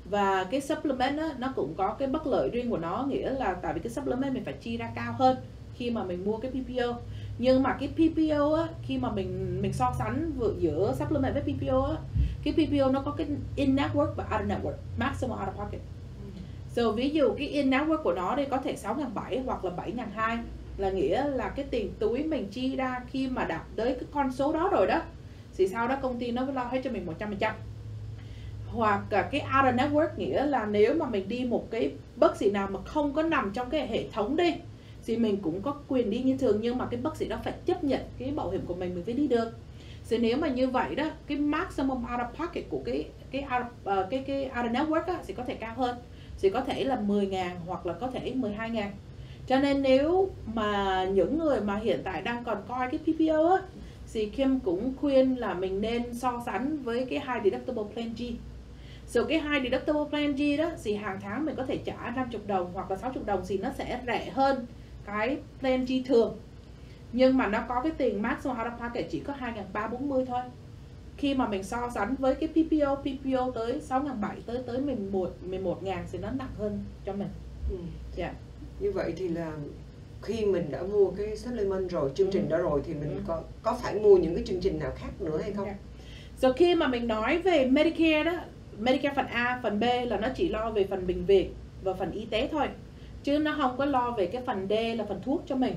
và 0.10 0.44
cái 0.44 0.62
supplement 0.62 1.20
á, 1.20 1.30
nó 1.38 1.54
cũng 1.56 1.74
có 1.78 1.96
cái 2.00 2.08
bất 2.08 2.28
lợi 2.28 2.50
riêng 2.50 2.70
của 2.70 2.78
nó 2.78 3.06
nghĩa 3.10 3.30
là 3.30 3.54
tại 3.54 3.74
vì 3.74 3.80
cái 3.80 3.90
supplement 3.90 4.34
mình 4.34 4.46
phải 4.46 4.54
chi 4.54 4.78
ra 4.78 4.92
cao 4.96 5.16
hơn 5.20 5.38
khi 5.76 5.90
mà 5.90 6.04
mình 6.04 6.26
mua 6.26 6.38
cái 6.38 6.52
PPO 6.52 7.00
nhưng 7.38 7.64
mà 7.64 7.78
cái 7.80 7.90
PPO 7.90 8.54
á, 8.54 8.68
khi 8.82 8.98
mà 8.98 9.12
mình 9.12 9.62
mình 9.62 9.74
so 9.74 9.94
sánh 10.00 10.32
vừa 10.38 10.54
giữa 10.60 10.96
supplement 11.00 11.34
với 11.34 11.44
PPO 11.44 11.82
á, 11.82 11.96
cái 12.44 12.54
PPO 12.54 12.92
nó 12.92 13.02
có 13.02 13.12
cái 13.12 13.28
in 13.56 13.76
network 13.76 14.14
và 14.16 14.26
out 14.34 14.48
network 14.50 14.78
maximum 14.98 15.40
out 15.40 15.50
of 15.50 15.64
pocket. 15.64 15.82
So 16.70 16.92
ví 16.92 17.10
dụ 17.10 17.34
cái 17.38 17.48
in 17.48 17.70
network 17.70 18.04
của 18.04 18.14
nó 18.14 18.36
đây 18.36 18.46
có 18.46 18.58
thể 18.58 18.76
6.700 18.84 19.44
hoặc 19.46 19.66
là 19.66 19.72
7.200 20.16 20.38
là 20.78 20.90
nghĩa 20.90 21.28
là 21.28 21.50
cái 21.50 21.66
tiền 21.70 21.94
túi 22.00 22.24
mình 22.24 22.48
chi 22.52 22.76
ra 22.76 23.02
khi 23.12 23.28
mà 23.28 23.46
đạt 23.46 23.62
tới 23.76 23.94
cái 23.94 24.10
con 24.12 24.32
số 24.32 24.54
đó 24.54 24.70
rồi 24.72 24.88
đó. 24.88 25.02
Thì 25.58 25.68
sau 25.68 25.88
đó 25.88 25.96
công 26.02 26.20
ty 26.20 26.32
nó 26.32 26.46
lo 26.46 26.64
hết 26.64 26.82
cho 26.84 26.92
mình 26.92 27.08
100% 27.20 27.52
hoặc 28.68 29.02
cái 29.10 29.24
cái 29.32 29.42
of 29.52 29.76
network 29.76 30.08
nghĩa 30.18 30.46
là 30.46 30.66
nếu 30.66 30.94
mà 30.94 31.06
mình 31.06 31.30
đi 31.30 31.46
một 31.46 31.72
cái 31.72 31.92
bác 32.16 32.38
sĩ 32.38 32.52
nào 32.52 32.68
mà 32.72 32.80
không 32.86 33.14
có 33.14 33.24
nằm 33.24 33.52
trong 33.54 33.70
cái 33.70 33.88
hệ 33.88 34.10
thống 34.14 34.36
đi 34.36 34.54
thì 35.08 35.18
mình 35.18 35.38
cũng 35.42 35.62
có 35.62 35.76
quyền 35.88 36.10
đi 36.10 36.20
như 36.20 36.38
thường 36.38 36.60
nhưng 36.62 36.78
mà 36.78 36.88
cái 36.92 37.00
bác 37.02 37.16
sĩ 37.16 37.28
đó 37.28 37.38
phải 37.44 37.54
chấp 37.66 37.84
nhận 37.84 38.02
cái 38.20 38.32
bảo 38.32 38.50
hiểm 38.50 38.62
của 38.66 38.76
mình 38.76 38.96
mình 38.96 39.04
mới 39.06 39.16
đi 39.16 39.28
được. 39.28 39.52
Thì 40.10 40.18
nếu 40.18 40.38
mà 40.38 40.48
như 40.48 40.68
vậy 40.68 40.96
đó 40.96 41.10
cái 41.28 41.38
maximum 41.38 41.98
out 41.98 42.20
of 42.20 42.32
pocket 42.40 42.66
của 42.70 42.82
cái 42.86 43.06
cái 43.32 43.42
out 43.42 43.52
of, 43.52 43.66
ờ, 43.84 44.08
cái 44.12 44.24
cái 44.28 44.50
of 44.56 44.72
network 44.72 45.04
á, 45.08 45.18
thì 45.28 45.34
có 45.34 45.44
thể 45.44 45.56
cao 45.56 45.74
hơn. 45.78 45.98
Thì 46.42 46.50
có 46.50 46.62
thể 46.62 46.84
là 46.84 47.00
10 47.00 47.28
ngàn 47.28 47.60
hoặc 47.68 47.86
là 47.86 47.94
có 47.94 48.08
thể 48.08 48.34
12.000 48.36 48.92
cho 49.48 49.60
nên 49.60 49.82
nếu 49.82 50.30
mà 50.54 51.04
những 51.06 51.38
người 51.38 51.62
mà 51.62 51.76
hiện 51.76 52.02
tại 52.04 52.22
đang 52.22 52.44
còn 52.44 52.58
coi 52.68 52.90
cái 52.92 53.00
PPO 53.00 53.50
á 53.50 53.62
thì 54.14 54.26
Kim 54.26 54.60
cũng 54.60 54.94
khuyên 55.02 55.36
là 55.36 55.54
mình 55.54 55.82
nên 55.82 56.14
so 56.14 56.44
sánh 56.46 56.78
với 56.84 57.06
cái 57.10 57.20
high 57.20 57.44
deductible 57.44 57.84
plan 57.94 58.14
G. 58.18 58.24
So 59.08 59.24
cái 59.24 59.40
high 59.40 59.64
deductible 59.64 60.02
plan 60.10 60.36
G 60.36 60.58
đó 60.58 60.72
thì 60.84 60.96
hàng 60.96 61.20
tháng 61.22 61.46
mình 61.46 61.56
có 61.56 61.66
thể 61.66 61.78
trả 61.86 62.14
50 62.16 62.42
đồng 62.48 62.72
hoặc 62.74 62.92
là 62.92 62.98
60 62.98 63.24
đồng 63.26 63.44
thì 63.48 63.58
nó 63.58 63.70
sẽ 63.78 64.00
rẻ 64.08 64.30
hơn 64.30 64.66
cái 65.08 65.38
plan 65.60 65.86
G 65.86 65.92
thường. 66.06 66.38
Nhưng 67.14 67.38
mà 67.38 67.48
nó 67.48 67.64
có 67.70 67.82
cái 67.84 67.92
tiền 67.98 68.22
maximum 68.22 68.58
out 68.58 68.68
of 68.68 68.78
pocket 68.78 69.06
chỉ 69.10 69.20
có 69.20 69.34
2.340 69.74 70.26
thôi. 70.26 70.42
Khi 71.18 71.34
mà 71.36 71.48
mình 71.48 71.64
so 71.64 71.90
sánh 71.96 72.16
với 72.20 72.36
cái 72.36 72.50
PPO, 72.50 72.96
PPO 72.96 73.52
tới 73.52 73.80
6.700 73.90 74.36
tới 74.46 74.58
tới 74.66 74.78
11 74.80 75.30
11.000 75.50 75.98
thì 76.12 76.18
nó 76.18 76.30
nặng 76.32 76.50
hơn 76.58 76.84
cho 77.06 77.14
mình. 77.14 77.28
Ừ. 77.72 77.78
Dạ. 78.16 78.34
Như 78.80 78.92
vậy 78.92 79.14
thì 79.18 79.28
là 79.28 79.52
khi 80.22 80.46
mình 80.46 80.72
đã 80.72 80.84
mua 80.84 81.12
cái 81.12 81.38
supplement 81.38 81.90
rồi, 81.90 82.12
chương 82.16 82.32
trình 82.32 82.46
Ừ. 82.46 82.50
đó 82.50 82.58
rồi 82.58 82.82
thì 82.86 82.94
mình 82.94 83.10
Ừ. 83.16 83.22
có 83.28 83.42
có 83.64 83.74
phải 83.84 83.96
mua 84.00 84.18
những 84.18 84.36
cái 84.36 84.44
chương 84.48 84.60
trình 84.62 84.80
nào 84.80 84.92
khác 84.96 85.10
nữa 85.22 85.40
hay 85.42 85.52
không? 85.54 85.66
Dạ. 85.66 85.76
So 86.38 86.54
khi 86.54 86.76
mà 86.76 86.88
mình 86.88 87.08
nói 87.08 87.38
về 87.38 87.66
Medicare 87.66 88.24
đó, 88.24 88.34
Medicare 88.80 89.16
phần 89.16 89.26
A, 89.28 89.60
phần 89.64 89.80
B 89.80 89.84
là 90.08 90.18
nó 90.18 90.28
chỉ 90.36 90.50
lo 90.50 90.72
về 90.72 90.88
phần 90.90 91.08
bệnh 91.08 91.26
viện 91.26 91.54
và 91.84 91.94
phần 91.94 92.12
y 92.12 92.26
tế 92.26 92.48
thôi. 92.52 92.68
Chứ 93.24 93.40
nó 93.40 93.56
không 93.58 93.78
có 93.78 93.86
lo 93.86 94.12
về 94.12 94.28
cái 94.28 94.42
phần 94.46 94.68
D 94.70 94.74
là 94.98 95.06
phần 95.06 95.22
thuốc 95.26 95.44
cho 95.48 95.56
mình. 95.56 95.76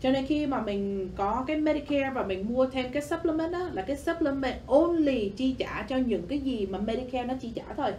Cho 0.00 0.10
nên 0.10 0.26
khi 0.26 0.46
mà 0.46 0.62
mình 0.62 1.10
có 1.16 1.44
cái 1.46 1.56
Medicare 1.56 2.10
và 2.14 2.24
mình 2.26 2.54
mua 2.54 2.66
thêm 2.66 2.92
cái 2.92 3.02
supplement 3.02 3.52
đó 3.52 3.68
là 3.72 3.82
cái 3.82 3.96
supplement 3.96 4.66
only 4.66 5.28
chi 5.28 5.54
trả 5.58 5.82
cho 5.88 5.96
những 5.96 6.26
cái 6.26 6.38
gì 6.38 6.66
mà 6.66 6.78
Medicare 6.78 7.24
nó 7.24 7.34
chi 7.40 7.52
trả 7.54 7.64
thôi. 7.76 7.92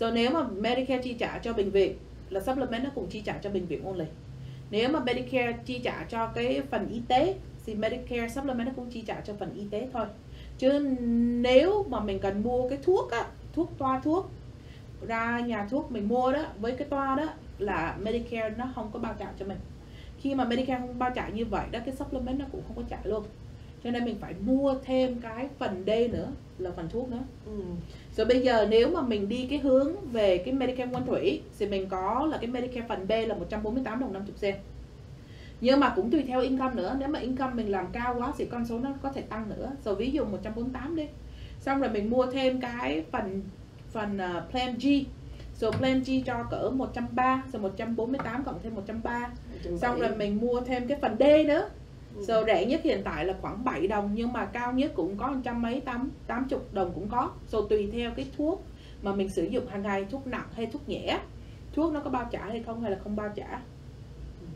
Rồi 0.00 0.12
nếu 0.12 0.30
mà 0.30 0.42
Medicare 0.42 1.02
chi 1.02 1.12
trả 1.12 1.38
cho 1.38 1.52
bệnh 1.52 1.70
viện, 1.70 1.96
là 2.30 2.40
supplement 2.40 2.84
nó 2.84 2.90
cũng 2.94 3.06
chi 3.06 3.20
trả 3.20 3.32
cho 3.42 3.50
bệnh 3.50 3.66
viện 3.66 3.84
only. 3.84 4.06
Nếu 4.70 4.88
mà 4.88 5.00
Medicare 5.00 5.52
chi 5.64 5.80
trả 5.84 6.06
cho 6.08 6.26
cái 6.26 6.62
phần 6.70 6.88
y 6.88 7.00
tế, 7.08 7.34
thì 7.66 7.74
Medicare 7.74 8.28
supplement 8.28 8.66
nó 8.66 8.72
cũng 8.76 8.90
chi 8.90 9.00
trả 9.06 9.20
cho 9.20 9.34
phần 9.38 9.54
y 9.56 9.64
tế 9.70 9.88
thôi 9.92 10.06
chứ 10.58 10.96
nếu 11.40 11.84
mà 11.88 12.00
mình 12.00 12.18
cần 12.18 12.42
mua 12.42 12.68
cái 12.68 12.78
thuốc 12.82 13.10
á, 13.10 13.24
thuốc 13.54 13.70
toa 13.78 14.00
thuốc, 14.00 14.30
ra 15.06 15.40
nhà 15.40 15.66
thuốc 15.70 15.92
mình 15.92 16.08
mua 16.08 16.32
đó, 16.32 16.42
với 16.58 16.72
cái 16.72 16.88
toa 16.88 17.14
đó 17.16 17.28
là 17.58 17.96
Medicare 18.02 18.54
nó 18.58 18.68
không 18.74 18.90
có 18.92 18.98
bao 18.98 19.14
trả 19.18 19.26
cho 19.38 19.46
mình. 19.46 19.58
Khi 20.20 20.34
mà 20.34 20.44
Medicare 20.44 20.80
không 20.80 20.98
bao 20.98 21.10
trả 21.14 21.28
như 21.28 21.44
vậy 21.44 21.66
đó 21.70 21.78
cái 21.86 21.94
supplement 21.94 22.38
nó 22.38 22.44
cũng 22.52 22.62
không 22.66 22.76
có 22.76 22.82
trả 22.90 22.98
luôn. 23.04 23.24
Cho 23.84 23.90
nên 23.90 24.04
mình 24.04 24.16
phải 24.20 24.34
mua 24.46 24.74
thêm 24.84 25.20
cái 25.20 25.48
phần 25.58 25.84
D 25.86 25.90
nữa 26.12 26.28
là 26.58 26.70
phần 26.76 26.88
thuốc 26.88 27.08
nữa 27.10 27.22
Ừ. 27.46 27.52
rồi 28.16 28.26
bây 28.26 28.40
giờ 28.40 28.66
nếu 28.70 28.90
mà 28.90 29.02
mình 29.02 29.28
đi 29.28 29.46
cái 29.50 29.58
hướng 29.58 29.92
về 30.12 30.38
cái 30.38 30.54
Medicare 30.54 30.90
Quân 30.92 31.06
Thủy 31.06 31.42
thì 31.58 31.66
mình 31.66 31.88
có 31.88 32.26
là 32.30 32.38
cái 32.38 32.46
Medicare 32.46 32.86
phần 32.88 33.08
B 33.08 33.10
là 33.10 33.34
148 33.34 34.00
đồng 34.00 34.12
50 34.12 34.32
sen 34.36 34.54
nhưng 35.60 35.80
mà 35.80 35.92
cũng 35.96 36.10
tùy 36.10 36.22
theo 36.26 36.40
income 36.40 36.74
nữa 36.74 36.96
nếu 37.00 37.08
mà 37.08 37.18
income 37.18 37.54
mình 37.54 37.70
làm 37.70 37.86
cao 37.92 38.14
quá 38.18 38.32
thì 38.38 38.44
con 38.44 38.66
số 38.66 38.78
nó 38.78 38.90
có 39.02 39.12
thể 39.12 39.20
tăng 39.20 39.48
nữa. 39.48 39.70
Rồi 39.84 39.94
ví 39.94 40.10
dụ 40.10 40.24
148 40.24 40.96
đi. 40.96 41.06
Xong 41.60 41.80
rồi 41.80 41.90
mình 41.90 42.10
mua 42.10 42.26
thêm 42.26 42.60
cái 42.60 43.04
phần 43.12 43.42
phần 43.92 44.18
uh, 44.36 44.50
plan 44.50 44.74
G 44.78 44.86
rồi 45.60 45.72
plan 45.72 46.00
G 46.02 46.10
cho 46.26 46.42
cỡ 46.50 46.70
130 46.70 47.50
rồi 47.52 47.62
148 47.62 48.44
cộng 48.44 48.58
thêm 48.62 48.74
130 48.74 49.78
xong 49.78 50.00
rồi 50.00 50.16
mình 50.16 50.36
mua 50.40 50.60
thêm 50.60 50.86
cái 50.88 50.98
phần 51.02 51.16
D 51.18 51.22
nữa 51.48 51.68
Ừ. 52.16 52.24
rồi 52.24 52.44
rẻ 52.46 52.64
nhất 52.66 52.80
hiện 52.84 53.00
tại 53.04 53.24
là 53.24 53.34
khoảng 53.40 53.64
7 53.64 53.86
đồng 53.86 54.10
nhưng 54.14 54.32
mà 54.32 54.44
cao 54.46 54.72
nhất 54.72 54.92
cũng 54.94 55.16
có 55.16 55.34
trăm 55.44 55.62
mấy 55.62 55.80
tám 55.80 56.10
tám 56.26 56.46
chục 56.48 56.74
đồng 56.74 56.92
cũng 56.94 57.08
có 57.08 57.30
rồi 57.50 57.62
tùy 57.70 57.90
theo 57.92 58.10
cái 58.16 58.26
thuốc 58.36 58.64
mà 59.02 59.14
mình 59.14 59.28
sử 59.28 59.44
dụng 59.44 59.66
hàng 59.66 59.82
ngày 59.82 60.06
thuốc 60.10 60.26
nặng 60.26 60.48
hay 60.52 60.66
thuốc 60.66 60.88
nhẹ 60.88 61.18
thuốc 61.72 61.92
nó 61.92 62.00
có 62.00 62.10
bao 62.10 62.28
trả 62.32 62.44
hay 62.46 62.62
không 62.62 62.80
hay 62.80 62.90
là 62.90 62.98
không 63.04 63.16
bao 63.16 63.28
trả 63.36 63.46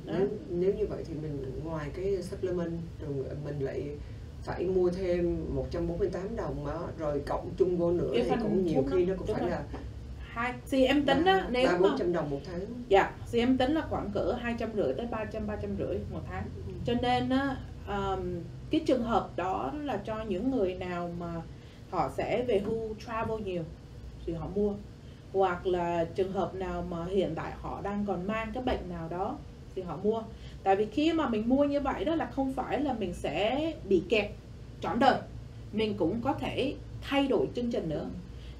Đó. 0.07 0.12
nếu, 0.19 0.28
nếu 0.50 0.75
như 0.75 0.87
vậy 0.87 1.04
thì 1.09 1.14
mình 1.23 1.61
ngoài 1.64 1.90
cái 1.97 2.23
supplement 2.23 2.73
rồi 3.00 3.25
mình 3.45 3.61
lại 3.61 3.83
phải 4.42 4.64
mua 4.66 4.90
thêm 4.90 5.47
148 5.54 6.37
đồng 6.37 6.66
đó 6.66 6.88
rồi 6.99 7.23
cộng 7.26 7.50
chung 7.59 7.76
vô 7.76 7.90
nữa 7.90 8.11
Cái 8.14 8.25
thì 8.28 8.37
cũng 8.42 8.64
nhiều 8.66 8.85
khi 8.90 9.04
đó, 9.04 9.14
nó 9.14 9.19
cũng 9.19 9.26
phải 9.26 9.40
rồi. 9.40 9.50
là 9.50 9.62
hai 10.33 10.55
thì 10.71 10.85
em 10.85 11.07
tính 11.07 11.25
á 11.25 11.47
nếu 11.51 11.67
ba 11.67 11.79
bốn 11.79 11.99
trăm 11.99 12.13
đồng 12.13 12.31
một 12.31 12.41
tháng. 12.47 12.61
Dạ 12.89 13.13
thì 13.33 13.39
em 13.39 13.59
tính 13.59 13.73
là 13.73 13.81
khoảng 13.91 14.11
cỡ 14.11 14.33
hai 14.41 14.55
trăm 14.59 14.71
rưỡi 14.77 14.95
tới 14.95 15.07
ba 15.07 15.25
trăm 15.25 15.47
ba 15.47 15.57
trăm 15.57 15.77
rưỡi 15.79 15.99
một 16.13 16.21
tháng. 16.31 16.45
Cho 16.85 16.95
nên 17.03 17.29
á 17.29 17.57
um, 17.89 18.41
cái 18.71 18.81
trường 18.87 19.03
hợp 19.03 19.31
đó 19.37 19.73
là 19.83 19.97
cho 19.97 20.25
những 20.29 20.51
người 20.51 20.75
nào 20.75 21.11
mà 21.19 21.35
họ 21.91 22.11
sẽ 22.17 22.45
về 22.49 22.59
hưu 22.59 22.95
travel 23.07 23.41
nhiều 23.41 23.63
thì 24.27 24.33
họ 24.33 24.49
mua. 24.55 24.75
Hoặc 25.33 25.67
là 25.67 26.05
trường 26.05 26.33
hợp 26.33 26.55
nào 26.55 26.85
mà 26.91 27.05
hiện 27.05 27.33
tại 27.35 27.53
họ 27.61 27.81
đang 27.83 28.05
còn 28.07 28.27
mang 28.27 28.51
cái 28.55 28.63
bệnh 28.63 28.89
nào 28.89 29.09
đó 29.09 29.39
thì 29.75 29.83
họ 29.83 29.99
mua. 30.03 30.23
Tại 30.63 30.77
vì 30.77 30.87
khi 30.87 31.13
mà 31.13 31.29
mình 31.29 31.49
mua 31.49 31.65
như 31.65 31.81
vậy 31.81 32.05
đó 32.05 32.15
là 32.15 32.27
không 32.27 32.53
phải 32.53 32.81
là 32.81 32.93
mình 32.93 33.15
sẽ 33.15 33.73
bị 33.89 34.03
kẹt 34.09 34.31
trọn 34.81 34.99
đời. 34.99 35.19
Mình 35.73 35.95
cũng 35.97 36.21
có 36.21 36.33
thể 36.33 36.75
thay 37.01 37.27
đổi 37.27 37.49
chương 37.55 37.71
trình 37.71 37.89
nữa 37.89 38.07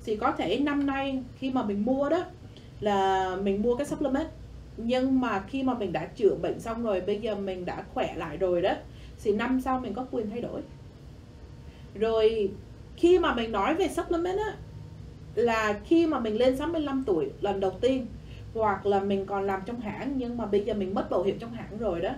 thì 0.05 0.17
có 0.17 0.33
thể 0.33 0.59
năm 0.59 0.87
nay 0.87 1.23
khi 1.39 1.51
mà 1.51 1.63
mình 1.63 1.85
mua 1.85 2.09
đó, 2.09 2.25
là 2.81 3.37
mình 3.43 3.63
mua 3.63 3.77
cái 3.77 3.87
supplement. 3.87 4.29
Nhưng 4.77 5.21
mà 5.21 5.45
khi 5.49 5.63
mà 5.63 5.75
mình 5.75 5.93
đã 5.93 6.07
chữa 6.07 6.35
bệnh 6.35 6.61
xong 6.61 6.83
rồi, 6.83 7.01
bây 7.01 7.21
giờ 7.21 7.35
mình 7.35 7.65
đã 7.65 7.85
khỏe 7.95 8.15
lại 8.17 8.37
rồi 8.37 8.63
đó, 8.63 8.75
thì 9.23 9.33
năm 9.33 9.61
sau 9.61 9.81
mình 9.81 9.95
có 9.95 10.07
quyền 10.11 10.31
thay 10.31 10.41
đổi. 10.41 10.61
Rồi 11.95 12.51
khi 12.97 13.19
mà 13.19 13.35
mình 13.35 13.53
nói 13.53 13.75
về 13.75 13.89
supplement 13.89 14.39
á, 14.39 14.57
là 15.35 15.81
khi 15.85 16.07
mà 16.07 16.21
mình 16.21 16.39
lên 16.39 16.57
65 16.57 17.05
tuổi, 17.07 17.31
lần 17.41 17.61
đầu 17.61 17.71
tiên, 17.71 18.07
hoặc 18.55 18.87
là 18.87 19.01
mình 19.01 19.27
còn 19.27 19.47
làm 19.47 19.61
trong 19.67 19.81
hãng, 19.81 20.13
nhưng 20.17 20.37
mà 20.37 20.47
bây 20.47 20.65
giờ 20.65 20.75
mình 20.75 20.95
mất 20.95 21.11
bảo 21.11 21.23
hiểm 21.23 21.39
trong 21.39 21.53
hãng 21.53 21.79
rồi 21.79 22.01
đó, 22.01 22.11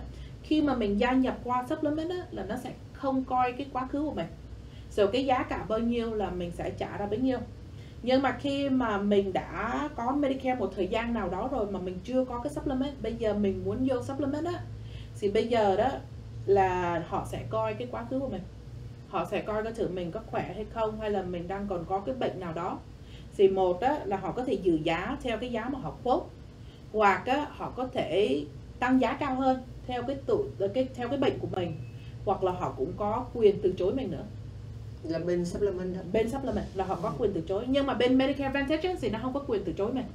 khi 0.43 0.61
mà 0.61 0.75
mình 0.75 0.99
gia 0.99 1.11
nhập 1.11 1.37
qua 1.43 1.65
supplement 1.69 2.09
á, 2.09 2.25
là 2.31 2.45
nó 2.45 2.55
sẽ 2.63 2.71
không 2.93 3.23
coi 3.23 3.51
cái 3.51 3.67
quá 3.73 3.87
khứ 3.87 4.03
của 4.03 4.13
mình. 4.13 4.27
Rồi 4.91 5.07
cái 5.13 5.25
giá 5.25 5.43
cả 5.43 5.65
bao 5.67 5.79
nhiêu 5.79 6.13
là 6.13 6.29
mình 6.29 6.51
sẽ 6.51 6.69
trả 6.69 6.97
ra 6.97 7.05
bấy 7.05 7.19
nhiêu 7.19 7.37
nhưng 8.03 8.21
mà 8.21 8.37
khi 8.39 8.69
mà 8.69 8.97
mình 8.97 9.33
đã 9.33 9.89
có 9.95 10.11
Medicare 10.11 10.55
một 10.55 10.71
thời 10.75 10.87
gian 10.87 11.13
nào 11.13 11.29
đó 11.29 11.49
rồi 11.51 11.65
mà 11.71 11.79
mình 11.79 11.99
chưa 12.03 12.25
có 12.25 12.39
cái 12.39 12.53
supplement 12.53 13.01
bây 13.01 13.15
giờ 13.15 13.33
mình 13.33 13.65
muốn 13.65 13.87
vô 13.89 14.01
supplement 14.01 14.45
á 14.45 14.59
thì 15.19 15.31
bây 15.31 15.47
giờ 15.47 15.75
đó 15.75 15.89
là 16.45 17.03
họ 17.07 17.25
sẽ 17.31 17.43
coi 17.49 17.73
cái 17.73 17.87
quá 17.91 18.05
khứ 18.09 18.19
của 18.19 18.29
mình. 18.29 18.41
Họ 19.07 19.25
sẽ 19.25 19.41
coi 19.41 19.63
cái 19.63 19.73
thử 19.73 19.87
mình 19.87 20.11
có 20.11 20.19
khỏe 20.27 20.53
hay 20.55 20.65
không 20.73 20.99
hay 20.99 21.11
là 21.11 21.21
mình 21.21 21.47
đang 21.47 21.67
còn 21.67 21.85
có 21.85 21.99
cái 21.99 22.15
bệnh 22.15 22.39
nào 22.39 22.53
đó. 22.53 22.79
Thì 23.37 23.47
một 23.47 23.81
đó 23.81 23.97
là 24.05 24.17
họ 24.17 24.31
có 24.31 24.43
thể 24.43 24.53
giữ 24.53 24.79
giá 24.83 25.17
theo 25.21 25.37
cái 25.37 25.51
giá 25.51 25.69
mà 25.69 25.79
họ 25.79 25.93
quote 26.03 26.25
hoặc 26.93 27.25
á, 27.25 27.47
họ 27.49 27.69
có 27.69 27.87
thể 27.87 28.45
tăng 28.79 29.01
giá 29.01 29.13
cao 29.13 29.35
hơn 29.35 29.63
theo 29.87 30.03
cái 30.03 30.15
tụ 30.25 30.45
cái 30.73 30.87
theo 30.95 31.07
cái 31.07 31.17
bệnh 31.17 31.39
của 31.39 31.47
mình 31.51 31.75
hoặc 32.25 32.43
là 32.43 32.51
họ 32.51 32.73
cũng 32.77 32.93
có 32.97 33.25
quyền 33.33 33.61
từ 33.61 33.73
chối 33.77 33.93
mình 33.93 34.11
nữa 34.11 34.23
là 35.03 35.19
bên 35.19 35.45
supplement 35.45 35.95
đó 35.95 36.01
bên 36.13 36.29
supplement 36.29 36.65
là 36.75 36.85
họ 36.85 36.99
có 37.03 37.13
quyền 37.17 37.33
từ 37.33 37.41
chối. 37.47 37.65
Nhưng 37.67 37.85
mà 37.85 37.93
bên 37.93 38.17
Medicare 38.17 38.43
Advantage 38.43 38.95
thì 39.01 39.09
nó 39.09 39.19
không 39.21 39.33
có 39.33 39.43
quyền 39.47 39.63
từ 39.63 39.73
chối 39.73 39.93
mình. 39.93 40.05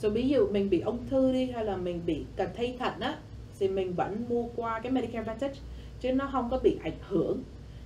Rồi 0.00 0.12
ví 0.12 0.28
dụ 0.28 0.46
mình 0.46 0.70
bị 0.70 0.80
ung 0.80 0.98
thư 1.10 1.32
đi 1.32 1.50
hay 1.50 1.64
là 1.64 1.76
mình 1.76 2.00
bị 2.06 2.24
cần 2.36 2.48
thay 2.56 2.76
thận 2.78 3.00
á 3.00 3.16
thì 3.58 3.68
mình 3.68 3.94
vẫn 3.94 4.24
mua 4.28 4.44
qua 4.56 4.80
cái 4.80 4.92
Medicare 4.92 5.18
Advantage 5.18 5.60
chứ 6.00 6.12
nó 6.12 6.28
không 6.32 6.48
có 6.50 6.58
bị 6.58 6.78
ảnh 6.82 6.98
hưởng. 7.08 7.42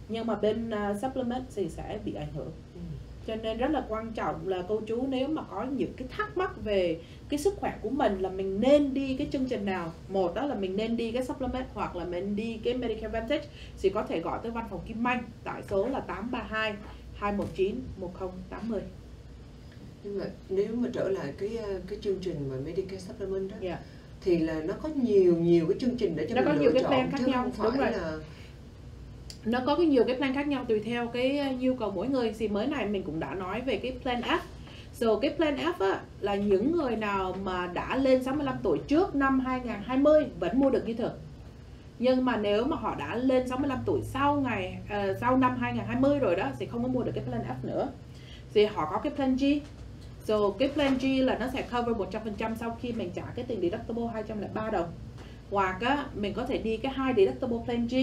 Nhưng 0.08 0.26
mà 0.26 0.34
bên 0.34 0.70
uh, 0.70 1.00
supplement 1.02 1.44
thì 1.54 1.68
sẽ 1.68 1.98
bị 2.04 2.14
ảnh 2.14 2.32
hưởng. 2.34 2.50
Ừ. 2.74 2.80
cho 3.26 3.37
nên 3.37 3.58
rất 3.58 3.70
là 3.70 3.84
quan 3.88 4.12
trọng 4.12 4.48
là 4.48 4.64
cô 4.68 4.80
chú 4.87 5.06
nếu 5.08 5.28
mà 5.28 5.42
có 5.50 5.64
những 5.64 5.92
cái 5.96 6.08
thắc 6.08 6.37
mắc 6.37 6.64
về 6.64 7.00
cái 7.29 7.38
sức 7.38 7.55
khỏe 7.57 7.79
của 7.83 7.91
mình 7.91 8.19
là 8.21 8.29
mình 8.31 8.61
nên 8.61 8.95
đi 8.95 9.14
cái 9.19 9.29
chương 9.33 9.45
trình 9.45 9.64
nào 9.64 9.93
một 10.09 10.35
đó 10.35 10.47
là 10.47 10.55
mình 10.55 10.77
nên 10.77 10.97
đi 10.97 11.12
cái 11.12 11.25
supplement 11.25 11.67
hoặc 11.75 11.97
là 11.97 12.05
mình 12.05 12.37
đi 12.37 12.59
cái 12.64 12.75
Medicare 12.75 13.07
Advantage 13.07 13.47
thì 13.83 13.91
có 13.91 14.03
thể 14.03 14.21
gọi 14.21 14.38
tới 14.43 14.53
văn 14.53 14.64
phòng 14.71 14.81
Kim 14.87 15.07
Anh 15.07 15.23
tại 15.45 15.62
số 15.71 15.87
là 15.88 16.01
832 16.01 16.75
219 17.14 17.81
1080 18.01 18.81
nhưng 20.05 20.19
mà 20.19 20.25
nếu 20.49 20.69
mà 20.75 20.88
trở 20.93 21.09
lại 21.09 21.33
cái 21.38 21.57
ờ, 21.57 21.81
cái 21.88 21.99
chương 22.03 22.19
trình 22.21 22.49
mà 22.51 22.57
Medicare 22.64 22.99
supplement 22.99 23.51
đó 23.51 23.57
Dạ. 23.61 23.79
thì 24.21 24.38
là 24.38 24.61
nó 24.62 24.75
có 24.83 24.88
nhiều 25.03 25.37
nhiều 25.37 25.67
cái 25.69 25.79
chương 25.81 25.97
trình 25.97 26.17
để 26.17 26.27
cho 26.29 26.35
Nó 26.35 26.41
mình 26.43 26.55
có 26.55 26.61
nhiều 26.61 26.71
cái 26.75 26.85
plan 26.85 27.11
khác 27.11 27.29
nhau, 27.29 27.51
đúng 27.62 27.77
rồi. 27.77 27.91
là 27.93 28.19
nó 29.45 29.61
có 29.67 29.77
cái 29.77 29.87
nhiều 29.87 30.05
cái 30.05 30.17
plan 30.17 30.35
khác 30.35 30.49
nhau 30.49 30.64
tùy 30.69 30.81
theo 30.81 31.07
cái 31.07 31.41
uh, 31.55 31.61
nhu 31.62 31.75
cầu 31.75 31.91
mỗi 31.91 32.09
người 32.09 32.35
thì 32.38 32.49
mới 32.49 32.67
này 32.67 32.87
mình 32.88 33.03
cũng 33.03 33.21
đã 33.21 33.35
nói 33.35 33.61
về 33.61 33.77
cái 33.77 33.93
plan 34.03 34.21
F 34.21 34.38
So 35.00 35.18
cái 35.18 35.34
plan 35.37 35.56
F 35.56 35.72
á, 35.78 36.00
là 36.20 36.34
những 36.34 36.72
người 36.72 36.96
nào 36.96 37.37
mà 37.44 37.66
đã 37.66 37.96
lên 37.96 38.22
65 38.22 38.56
tuổi 38.62 38.78
trước 38.88 39.14
năm 39.14 39.40
2020 39.40 40.26
vẫn 40.40 40.61
mua 40.61 40.70
được 40.70 40.82
như 40.87 40.94
thường. 40.94 41.12
Nhưng 41.98 42.24
mà 42.24 42.37
nếu 42.37 42.64
mà 42.64 42.76
họ 42.76 42.94
đã 42.94 43.16
lên 43.16 43.48
65 43.48 43.78
tuổi 43.87 44.00
sau 44.02 44.40
ngày 44.40 44.78
uh, 44.84 45.16
sau 45.20 45.37
năm 45.37 45.56
2020 45.61 46.18
rồi 46.18 46.37
đó 46.37 46.48
thì 46.58 46.66
không 46.66 46.82
có 46.82 46.88
mua 46.88 47.02
được 47.02 47.12
cái 47.14 47.24
plan 47.24 47.42
F 47.42 47.68
nữa. 47.68 47.88
Thì 48.54 48.64
họ 48.64 48.88
có 48.90 48.98
cái 48.98 49.12
plan 49.12 49.37
G. 49.37 49.44
Rồi 50.26 50.52
cái 50.58 50.68
plan 50.68 50.98
G 50.98 51.04
là 51.04 51.38
nó 51.38 51.46
sẽ 51.52 51.62
cover 51.62 51.96
100% 52.40 52.54
sau 52.54 52.78
khi 52.80 52.92
mình 52.92 53.11
trả 53.14 53.22
cái 53.22 53.44
tiền 53.48 53.61
deductible 53.61 54.06
203 54.12 54.70
đồng. 54.70 54.88
Hoặc 55.50 55.80
á, 55.80 56.06
mình 56.14 56.34
có 56.34 56.46
thể 56.46 56.58
đi 56.58 56.76
cái 56.76 56.92
hai 56.92 57.14
deductible 57.16 57.58
plan 57.64 57.87
G. 57.87 57.94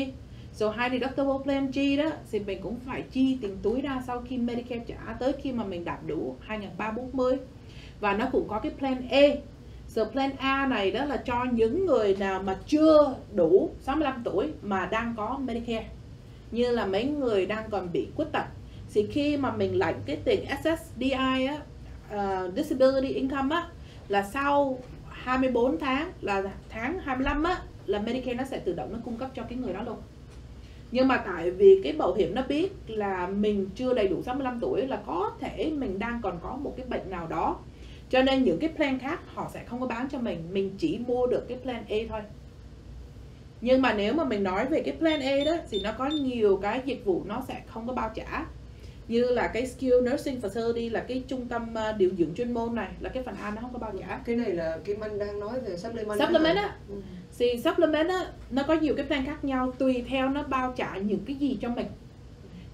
So 0.55 0.69
hai 0.69 0.89
deductible 0.89 1.43
plan 1.43 1.71
G 1.71 1.79
đó 1.97 2.09
thì 2.31 2.39
mình 2.39 2.61
cũng 2.61 2.79
phải 2.85 3.01
chi 3.11 3.37
tiền 3.41 3.57
túi 3.63 3.81
ra 3.81 4.01
sau 4.07 4.23
khi 4.27 4.37
Medicare 4.37 4.83
trả 4.87 5.13
tới 5.19 5.33
khi 5.41 5.51
mà 5.51 5.63
mình 5.63 5.85
đạt 5.85 5.99
đủ 6.07 6.35
2340 6.39 7.37
và 7.99 8.13
nó 8.13 8.25
cũng 8.31 8.47
có 8.47 8.59
cái 8.59 8.71
plan 8.79 9.07
A. 9.09 9.21
So 9.87 10.05
plan 10.05 10.31
A 10.37 10.67
này 10.67 10.91
đó 10.91 11.05
là 11.05 11.17
cho 11.17 11.45
những 11.51 11.85
người 11.85 12.15
nào 12.15 12.43
mà 12.43 12.57
chưa 12.67 13.15
đủ 13.33 13.69
65 13.81 14.21
tuổi 14.23 14.51
mà 14.61 14.85
đang 14.85 15.13
có 15.17 15.37
Medicare. 15.41 15.87
Như 16.51 16.71
là 16.71 16.85
mấy 16.85 17.03
người 17.05 17.45
đang 17.45 17.69
còn 17.69 17.91
bị 17.91 18.07
khuyết 18.15 18.27
tật. 18.31 18.45
Thì 18.93 19.07
khi 19.11 19.37
mà 19.37 19.51
mình 19.51 19.79
lãnh 19.79 20.01
cái 20.05 20.17
tiền 20.25 20.45
SSDI 20.63 21.11
á 21.45 21.59
uh, 22.15 22.55
disability 22.55 23.13
income 23.13 23.55
á 23.55 23.67
là 24.07 24.23
sau 24.23 24.79
24 25.09 25.79
tháng 25.79 26.11
là 26.21 26.43
tháng 26.69 26.99
25 26.99 27.43
á 27.43 27.61
là 27.85 27.99
Medicare 27.99 28.33
nó 28.33 28.43
sẽ 28.43 28.59
tự 28.59 28.73
động 28.73 28.93
nó 28.93 28.99
cung 29.05 29.17
cấp 29.17 29.29
cho 29.35 29.43
cái 29.43 29.57
người 29.57 29.73
đó 29.73 29.83
luôn 29.83 29.97
nhưng 30.95 31.07
mà 31.07 31.17
tại 31.17 31.51
vì 31.51 31.79
cái 31.83 31.93
bảo 31.93 32.13
hiểm 32.13 32.35
nó 32.35 32.41
biết 32.47 32.71
là 32.87 33.27
mình 33.27 33.69
chưa 33.75 33.93
đầy 33.93 34.07
đủ 34.07 34.23
65 34.23 34.59
tuổi 34.59 34.87
là 34.87 35.01
có 35.05 35.31
thể 35.39 35.71
mình 35.77 35.99
đang 35.99 36.19
còn 36.21 36.39
có 36.43 36.57
một 36.57 36.73
cái 36.77 36.85
bệnh 36.85 37.09
nào 37.09 37.27
đó. 37.27 37.57
Cho 38.09 38.21
nên 38.21 38.43
những 38.43 38.59
cái 38.59 38.69
plan 38.75 38.99
khác 38.99 39.19
họ 39.33 39.49
sẽ 39.53 39.63
không 39.65 39.79
có 39.79 39.87
bán 39.87 40.07
cho 40.11 40.19
mình 40.19 40.43
mình 40.51 40.75
chỉ 40.77 40.99
mua 41.07 41.27
được 41.27 41.47
cái 41.49 41.57
plan 41.63 41.83
A 41.89 41.95
thôi. 42.09 42.21
Nhưng 43.61 43.81
mà 43.81 43.93
nếu 43.93 44.13
mà 44.13 44.23
mình 44.23 44.43
nói 44.43 44.65
về 44.65 44.81
cái 44.81 44.95
plan 44.99 45.19
A 45.19 45.35
đó 45.45 45.57
thì 45.71 45.81
nó 45.83 45.91
có 45.97 46.07
nhiều 46.07 46.59
cái 46.61 46.81
dịch 46.85 47.05
vụ 47.05 47.23
nó 47.25 47.43
sẽ 47.47 47.61
không 47.67 47.87
có 47.87 47.93
bao 47.93 48.11
trả 48.15 48.45
như 49.07 49.23
là 49.23 49.47
cái 49.47 49.67
skill 49.67 50.11
nursing 50.11 50.41
facility 50.41 50.91
là 50.91 50.99
cái 50.99 51.23
trung 51.27 51.47
tâm 51.47 51.73
uh, 51.73 51.97
điều 51.97 52.09
dưỡng 52.17 52.33
chuyên 52.35 52.53
môn 52.53 52.75
này 52.75 52.89
là 52.99 53.09
cái 53.09 53.23
phần 53.23 53.35
A 53.35 53.51
nó 53.51 53.61
không 53.61 53.73
có 53.73 53.79
bao 53.79 53.93
trả 53.99 54.17
cái 54.25 54.35
này 54.35 54.51
là 54.51 54.77
Kim 54.85 54.99
Anh 54.99 55.19
đang 55.19 55.39
nói 55.39 55.59
về 55.59 55.77
supplement. 55.77 56.19
Supplement 56.19 56.57
á. 56.57 56.75
Ừ. 56.89 56.95
thì 57.37 57.61
supplement 57.63 58.09
á 58.09 58.27
nó 58.51 58.63
có 58.63 58.73
nhiều 58.73 58.93
cái 58.97 59.05
plan 59.05 59.25
khác 59.25 59.43
nhau 59.43 59.71
tùy 59.71 60.03
theo 60.07 60.29
nó 60.29 60.43
bao 60.43 60.73
trả 60.75 60.97
những 60.97 61.25
cái 61.25 61.35
gì 61.35 61.57
cho 61.61 61.69
mình. 61.69 61.87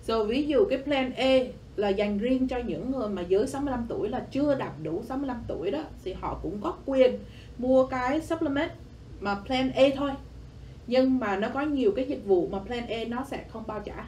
Rồi 0.07 0.25
ví 0.25 0.43
dụ 0.43 0.65
cái 0.69 0.79
plan 0.83 1.13
A 1.13 1.37
là 1.75 1.89
dành 1.89 2.17
riêng 2.17 2.47
cho 2.47 2.57
những 2.57 2.91
người 2.91 3.09
mà 3.09 3.21
dưới 3.21 3.47
65 3.47 3.85
tuổi 3.89 4.09
là 4.09 4.25
chưa 4.31 4.55
đạt 4.55 4.71
đủ 4.83 5.03
65 5.07 5.43
tuổi 5.47 5.71
đó 5.71 5.83
thì 6.03 6.13
họ 6.13 6.39
cũng 6.43 6.61
có 6.61 6.73
quyền 6.85 7.19
mua 7.57 7.85
cái 7.85 8.21
supplement 8.21 8.71
mà 9.19 9.35
plan 9.45 9.71
A 9.71 9.83
thôi. 9.95 10.11
Nhưng 10.87 11.19
mà 11.19 11.37
nó 11.37 11.49
có 11.53 11.61
nhiều 11.61 11.91
cái 11.95 12.05
dịch 12.05 12.25
vụ 12.25 12.47
mà 12.51 12.59
plan 12.59 12.87
A 12.87 13.03
nó 13.07 13.25
sẽ 13.31 13.45
không 13.49 13.63
bao 13.67 13.79
trả 13.85 14.05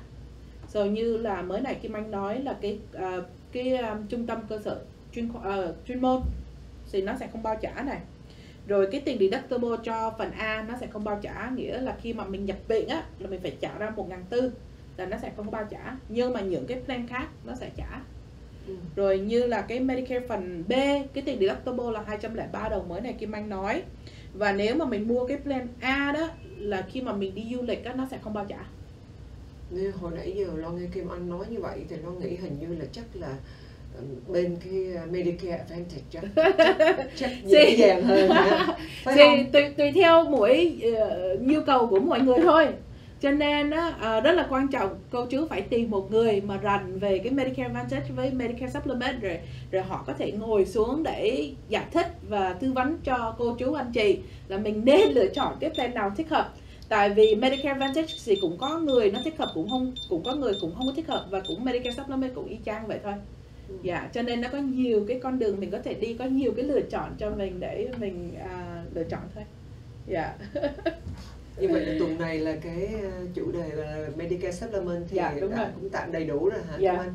rồi 0.73 0.89
như 0.89 1.17
là 1.17 1.41
mới 1.41 1.61
này 1.61 1.75
Kim 1.75 1.93
Anh 1.93 2.11
nói 2.11 2.39
là 2.39 2.57
cái 2.61 2.79
à, 2.93 3.17
cái 3.51 3.75
à, 3.75 3.97
trung 4.09 4.25
tâm 4.25 4.39
cơ 4.49 4.59
sở 4.59 4.81
chuyên 5.13 5.29
ờ, 5.43 5.75
chuyên 5.87 6.01
môn 6.01 6.21
thì 6.91 7.01
nó 7.01 7.13
sẽ 7.19 7.27
không 7.27 7.43
bao 7.43 7.55
trả 7.61 7.81
này. 7.81 7.99
Rồi 8.67 8.87
cái 8.91 9.01
tiền 9.05 9.19
deductible 9.19 9.77
cho 9.83 10.13
phần 10.17 10.31
A 10.31 10.65
nó 10.67 10.75
sẽ 10.79 10.87
không 10.87 11.03
bao 11.03 11.19
trả 11.21 11.49
nghĩa 11.55 11.81
là 11.81 11.97
khi 12.01 12.13
mà 12.13 12.25
mình 12.25 12.45
nhập 12.45 12.57
viện 12.67 12.87
á 12.87 13.03
là 13.19 13.29
mình 13.29 13.39
phải 13.41 13.57
trả 13.59 13.77
ra 13.77 13.89
một 13.89 14.09
ngàn 14.09 14.25
tư 14.29 14.51
là 14.97 15.05
nó 15.05 15.17
sẽ 15.17 15.31
không 15.37 15.51
bao 15.51 15.67
trả. 15.69 15.97
Nhưng 16.09 16.33
mà 16.33 16.41
những 16.41 16.65
cái 16.67 16.81
plan 16.85 17.07
khác 17.07 17.27
nó 17.45 17.55
sẽ 17.55 17.69
trả. 17.77 18.01
Ừ. 18.67 18.73
rồi 18.95 19.19
như 19.19 19.45
là 19.45 19.61
cái 19.61 19.79
Medicare 19.79 20.27
phần 20.27 20.63
B 20.67 20.71
cái 21.13 21.23
tiền 21.25 21.39
deductible 21.39 21.91
là 21.93 22.03
203 22.07 22.69
đồng 22.69 22.89
mới 22.89 23.01
này 23.01 23.13
Kim 23.13 23.31
Anh 23.31 23.49
nói. 23.49 23.83
Và 24.33 24.51
nếu 24.51 24.75
mà 24.75 24.85
mình 24.85 25.07
mua 25.07 25.27
cái 25.27 25.37
plan 25.37 25.67
A 25.79 26.11
đó 26.11 26.29
là 26.57 26.81
khi 26.81 27.01
mà 27.01 27.13
mình 27.13 27.35
đi 27.35 27.55
du 27.55 27.61
lịch 27.61 27.85
á 27.85 27.93
nó 27.93 28.07
sẽ 28.11 28.17
không 28.17 28.33
bao 28.33 28.45
trả 28.45 28.65
Nên 29.73 29.91
hồi 29.91 30.11
nãy 30.15 30.33
giờ 30.35 30.47
Lo 30.55 30.69
nghe 30.69 30.85
Kim 30.93 31.07
Anh 31.09 31.29
nói 31.29 31.45
như 31.49 31.59
vậy 31.61 31.79
thì 31.89 31.95
Lo 32.03 32.11
nghĩ 32.11 32.35
hình 32.35 32.59
như 32.59 32.75
là 32.79 32.85
chắc 32.91 33.05
là 33.13 33.35
ừ, 33.97 34.03
bên 34.27 34.57
cái 34.63 35.07
Medicare 35.11 35.57
Advantage 35.57 36.03
chắc 36.09 36.23
chắc, 36.57 37.07
chắc 37.15 37.31
dễ 37.45 37.75
dàng 37.77 38.03
hơn 38.03 38.29
hả? 38.29 38.67
phải 39.03 39.15
không? 39.17 39.51
tùy 39.51 39.63
tùy 39.77 39.91
theo 39.91 40.23
mỗi 40.23 40.79
ờ, 40.97 41.37
nhu 41.41 41.61
cầu 41.65 41.87
của 41.87 41.99
mọi 41.99 42.21
người 42.21 42.37
thôi 42.43 42.67
cho 43.21 43.31
nên 43.31 43.69
á, 43.71 43.93
ờ, 43.99 44.21
rất 44.21 44.31
là 44.31 44.47
quan 44.49 44.67
trọng 44.67 44.99
cô 45.11 45.25
chú 45.25 45.47
phải 45.49 45.61
tìm 45.61 45.91
một 45.91 46.11
người 46.11 46.41
mà 46.41 46.57
rành 46.57 46.99
về 46.99 47.19
cái 47.19 47.31
Medicare 47.33 47.63
Advantage 47.63 48.05
với 48.15 48.31
Medicare 48.31 48.73
Supplement 48.73 49.21
rồi 49.21 49.37
rồi 49.71 49.83
họ 49.83 50.03
có 50.07 50.13
thể 50.13 50.31
ngồi 50.31 50.65
xuống 50.65 51.03
để 51.03 51.51
giải 51.69 51.85
thích 51.91 52.07
và 52.29 52.53
tư 52.53 52.71
vấn 52.73 52.97
cho 53.03 53.35
cô 53.37 53.55
chú 53.59 53.73
anh 53.73 53.91
chị 53.91 54.19
là 54.47 54.57
mình 54.57 54.81
nên 54.85 55.09
lựa 55.09 55.27
chọn 55.27 55.57
cái 55.59 55.69
plan 55.69 55.93
nào 55.93 56.11
thích 56.17 56.29
hợp 56.29 56.53
tại 56.93 57.09
vì 57.09 57.35
Medicare 57.35 57.69
Advantage 57.69 58.13
thì 58.25 58.35
cũng 58.41 58.57
có 58.57 58.79
người 58.79 59.11
nó 59.11 59.19
thích 59.23 59.37
hợp 59.37 59.51
cũng 59.53 59.69
không 59.69 59.93
cũng 60.09 60.23
có 60.23 60.35
người 60.35 60.53
cũng 60.61 60.75
không 60.75 60.87
có 60.87 60.93
thích 60.95 61.07
hợp 61.07 61.25
và 61.29 61.39
cũng 61.47 61.65
Medicare 61.65 61.95
Supplement 62.03 62.35
cũng 62.35 62.47
y 62.47 62.57
chang 62.65 62.87
vậy 62.87 62.99
thôi 63.03 63.13
Ừ. 63.69 63.75
dạ 63.83 64.09
cho 64.13 64.21
nên 64.21 64.41
nó 64.41 64.49
có 64.51 64.57
nhiều 64.57 65.05
cái 65.07 65.19
con 65.23 65.39
đường 65.39 65.59
mình 65.59 65.71
có 65.71 65.77
thể 65.83 65.93
đi 65.93 66.13
có 66.19 66.25
nhiều 66.25 66.53
cái 66.55 66.65
lựa 66.65 66.81
chọn 66.81 67.15
cho 67.19 67.29
mình 67.29 67.59
để 67.59 67.87
mình 67.99 68.31
à, 68.39 68.83
lựa 68.93 69.03
chọn 69.03 69.19
thôi 69.35 69.43
dạ 70.07 70.33
như 71.59 71.67
vậy 71.67 71.85
là 71.85 71.95
tuần 71.99 72.19
này 72.19 72.39
là 72.39 72.55
cái 72.63 72.89
ờ, 73.03 73.09
chủ 73.33 73.51
đề 73.51 73.69
là 73.75 74.07
Medicare 74.15 74.51
Supplement 74.51 75.05
thì 75.09 75.15
Dạ, 75.17 75.33
đúng 75.41 75.51
đã 75.51 75.57
rồi. 75.57 75.67
cũng 75.81 75.89
tạm 75.89 76.11
đầy 76.11 76.25
đủ 76.25 76.49
rồi 76.49 76.59
hả 76.71 76.77
Dạ. 76.79 76.91
Anh? 76.93 77.13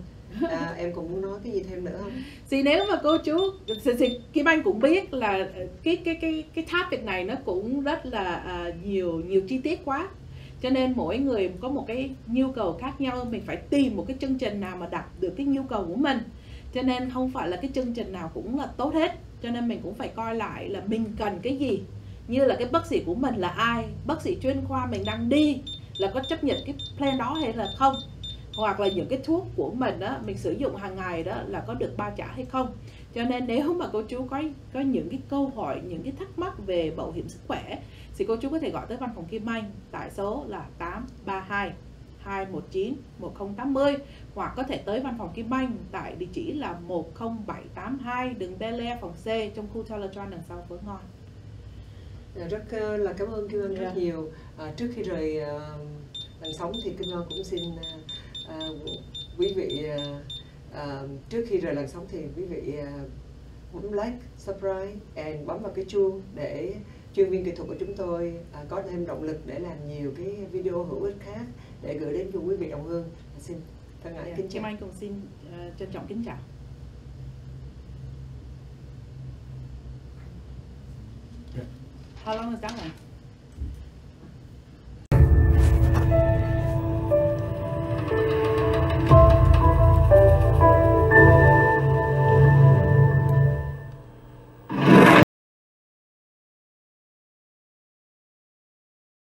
À, 0.50 0.74
em 0.78 0.92
cũng 0.92 1.12
muốn 1.12 1.22
nói 1.22 1.38
cái 1.44 1.52
gì 1.52 1.62
thêm 1.70 1.84
nữa 1.84 1.98
không? 2.00 2.12
thì 2.50 2.62
nếu 2.62 2.84
mà 2.90 3.00
cô 3.02 3.18
chú 3.18 3.38
thì, 3.84 3.92
thì 3.98 4.18
Kim 4.32 4.48
Anh 4.48 4.62
cũng 4.62 4.80
biết 4.80 5.14
là 5.14 5.48
cái 5.82 5.96
cái 5.96 6.14
cái 6.14 6.44
cái 6.54 6.66
topic 6.72 7.04
này 7.04 7.24
nó 7.24 7.34
cũng 7.44 7.80
rất 7.80 8.06
là 8.06 8.44
uh, 8.68 8.86
nhiều 8.86 9.22
nhiều 9.26 9.40
chi 9.48 9.58
tiết 9.58 9.84
quá. 9.84 10.08
Cho 10.62 10.70
nên 10.70 10.92
mỗi 10.96 11.18
người 11.18 11.50
có 11.60 11.68
một 11.68 11.84
cái 11.86 12.10
nhu 12.26 12.52
cầu 12.52 12.78
khác 12.80 13.00
nhau 13.00 13.26
mình 13.30 13.42
phải 13.46 13.56
tìm 13.56 13.96
một 13.96 14.04
cái 14.08 14.16
chương 14.20 14.38
trình 14.38 14.60
nào 14.60 14.76
mà 14.76 14.86
đặt 14.90 15.04
được 15.20 15.34
cái 15.36 15.46
nhu 15.46 15.62
cầu 15.62 15.84
của 15.84 15.96
mình. 15.96 16.18
Cho 16.74 16.82
nên 16.82 17.10
không 17.10 17.30
phải 17.30 17.48
là 17.48 17.56
cái 17.56 17.70
chương 17.74 17.94
trình 17.94 18.12
nào 18.12 18.30
cũng 18.34 18.58
là 18.58 18.66
tốt 18.76 18.94
hết. 18.94 19.12
Cho 19.42 19.50
nên 19.50 19.68
mình 19.68 19.80
cũng 19.82 19.94
phải 19.94 20.08
coi 20.08 20.34
lại 20.34 20.68
là 20.68 20.82
mình 20.86 21.04
cần 21.18 21.38
cái 21.42 21.56
gì. 21.56 21.82
Như 22.28 22.44
là 22.44 22.56
cái 22.56 22.68
bác 22.72 22.86
sĩ 22.86 23.02
của 23.06 23.14
mình 23.14 23.34
là 23.36 23.48
ai 23.48 23.84
bác 24.06 24.22
sĩ 24.22 24.36
chuyên 24.42 24.60
khoa 24.68 24.86
mình 24.86 25.02
đang 25.06 25.28
đi 25.28 25.60
là 25.98 26.10
có 26.14 26.20
chấp 26.28 26.44
nhận 26.44 26.58
cái 26.66 26.74
plan 26.96 27.18
đó 27.18 27.36
hay 27.40 27.52
là 27.52 27.68
không 27.76 27.94
hoặc 28.58 28.80
là 28.80 28.88
những 28.88 29.08
cái 29.08 29.18
thuốc 29.24 29.46
của 29.56 29.70
mình 29.70 29.98
đó 30.00 30.18
mình 30.26 30.38
sử 30.38 30.52
dụng 30.52 30.76
hàng 30.76 30.96
ngày 30.96 31.22
đó 31.22 31.42
là 31.46 31.60
có 31.66 31.74
được 31.74 31.94
bao 31.96 32.12
trả 32.16 32.26
hay 32.26 32.44
không 32.44 32.72
cho 33.14 33.22
nên 33.24 33.46
nếu 33.46 33.74
mà 33.74 33.86
cô 33.92 34.02
chú 34.02 34.26
có 34.30 34.42
có 34.72 34.80
những 34.80 35.08
cái 35.10 35.20
câu 35.28 35.52
hỏi 35.56 35.80
những 35.88 36.02
cái 36.02 36.12
thắc 36.18 36.38
mắc 36.38 36.54
về 36.66 36.90
bảo 36.90 37.12
hiểm 37.12 37.28
sức 37.28 37.38
khỏe 37.48 37.78
thì 38.16 38.24
cô 38.28 38.36
chú 38.36 38.48
có 38.48 38.58
thể 38.58 38.70
gọi 38.70 38.86
tới 38.88 38.96
văn 38.96 39.10
phòng 39.14 39.24
Kim 39.24 39.46
Anh 39.48 39.70
tại 39.90 40.10
số 40.10 40.44
là 40.48 40.66
832 40.78 41.72
219 42.18 42.94
1080 43.18 43.96
hoặc 44.34 44.52
có 44.56 44.62
thể 44.62 44.76
tới 44.76 45.00
văn 45.00 45.14
phòng 45.18 45.30
Kim 45.34 45.54
Anh 45.54 45.72
tại 45.92 46.14
địa 46.18 46.26
chỉ 46.32 46.52
là 46.52 46.72
10782 46.88 48.34
đường 48.34 48.58
Bel 48.58 48.86
Air 48.86 48.98
phòng 49.00 49.12
C 49.12 49.26
trong 49.56 49.66
khu 49.72 49.82
Teletron 49.82 50.30
đằng 50.30 50.42
sau 50.48 50.66
Phước 50.68 50.84
Ngon. 50.84 51.00
Dạ, 52.36 52.46
rất 52.48 52.62
ờ, 52.70 52.96
là 52.96 53.12
cảm 53.12 53.28
ơn 53.28 53.48
Kim 53.48 53.60
Anh 53.62 53.74
rất 53.74 53.84
Dạ. 53.84 53.92
nhiều. 54.00 54.30
À, 54.58 54.72
trước 54.76 54.90
khi 54.94 55.02
rời 55.02 55.38
ờ, 55.40 55.78
làn 56.40 56.52
sóng 56.58 56.72
thì 56.84 56.90
Kim 56.90 57.14
Anh 57.14 57.22
cũng 57.28 57.44
xin 57.44 57.60
ờ, 57.76 57.98
ờ, 58.48 58.74
quý 59.38 59.52
vị 59.56 59.84
ờ, 59.84 60.22
ờ, 60.72 61.08
trước 61.28 61.44
khi 61.48 61.58
rời 61.58 61.74
làn 61.74 61.88
sóng 61.88 62.06
thì 62.08 62.18
quý 62.36 62.44
vị 62.44 62.74
ờ, 62.76 63.08
bấm 63.72 63.92
like, 63.92 64.18
subscribe 64.38 64.92
and 65.14 65.46
bấm 65.46 65.62
vào 65.62 65.72
cái 65.74 65.84
chuông 65.88 66.22
để 66.34 66.74
chuyên 67.14 67.30
viên 67.30 67.44
kỹ 67.44 67.52
thuật 67.52 67.68
của 67.68 67.76
chúng 67.80 67.96
tôi 67.96 68.34
à, 68.52 68.64
có 68.68 68.82
thêm 68.90 69.06
động 69.06 69.22
lực 69.22 69.40
để 69.46 69.58
làm 69.58 69.88
nhiều 69.88 70.12
cái 70.16 70.26
video 70.52 70.84
hữu 70.84 71.02
ích 71.02 71.16
khác 71.20 71.44
để 71.82 71.98
gửi 71.98 72.12
đến 72.12 72.30
cho 72.32 72.38
quý 72.38 72.56
vị 72.56 72.70
đồng 72.70 72.84
hương. 72.84 73.04
Xin 73.38 73.56
thân 74.02 74.16
ái 74.16 74.30
Dạ, 74.30 74.36
kính 74.36 74.48
Kim 74.48 74.62
chào. 74.62 74.70
Anh 74.70 74.76
cũng 74.80 74.92
xin 75.00 75.12
ờ, 75.52 75.70
trân 75.78 75.90
trọng 75.92 76.06
kính 76.06 76.22
chào. 76.26 76.38
Yeah. 81.54 81.66
How 82.24 82.36
long 82.36 82.50
is 82.50 82.60
that 82.60 82.80
one? 82.80 83.07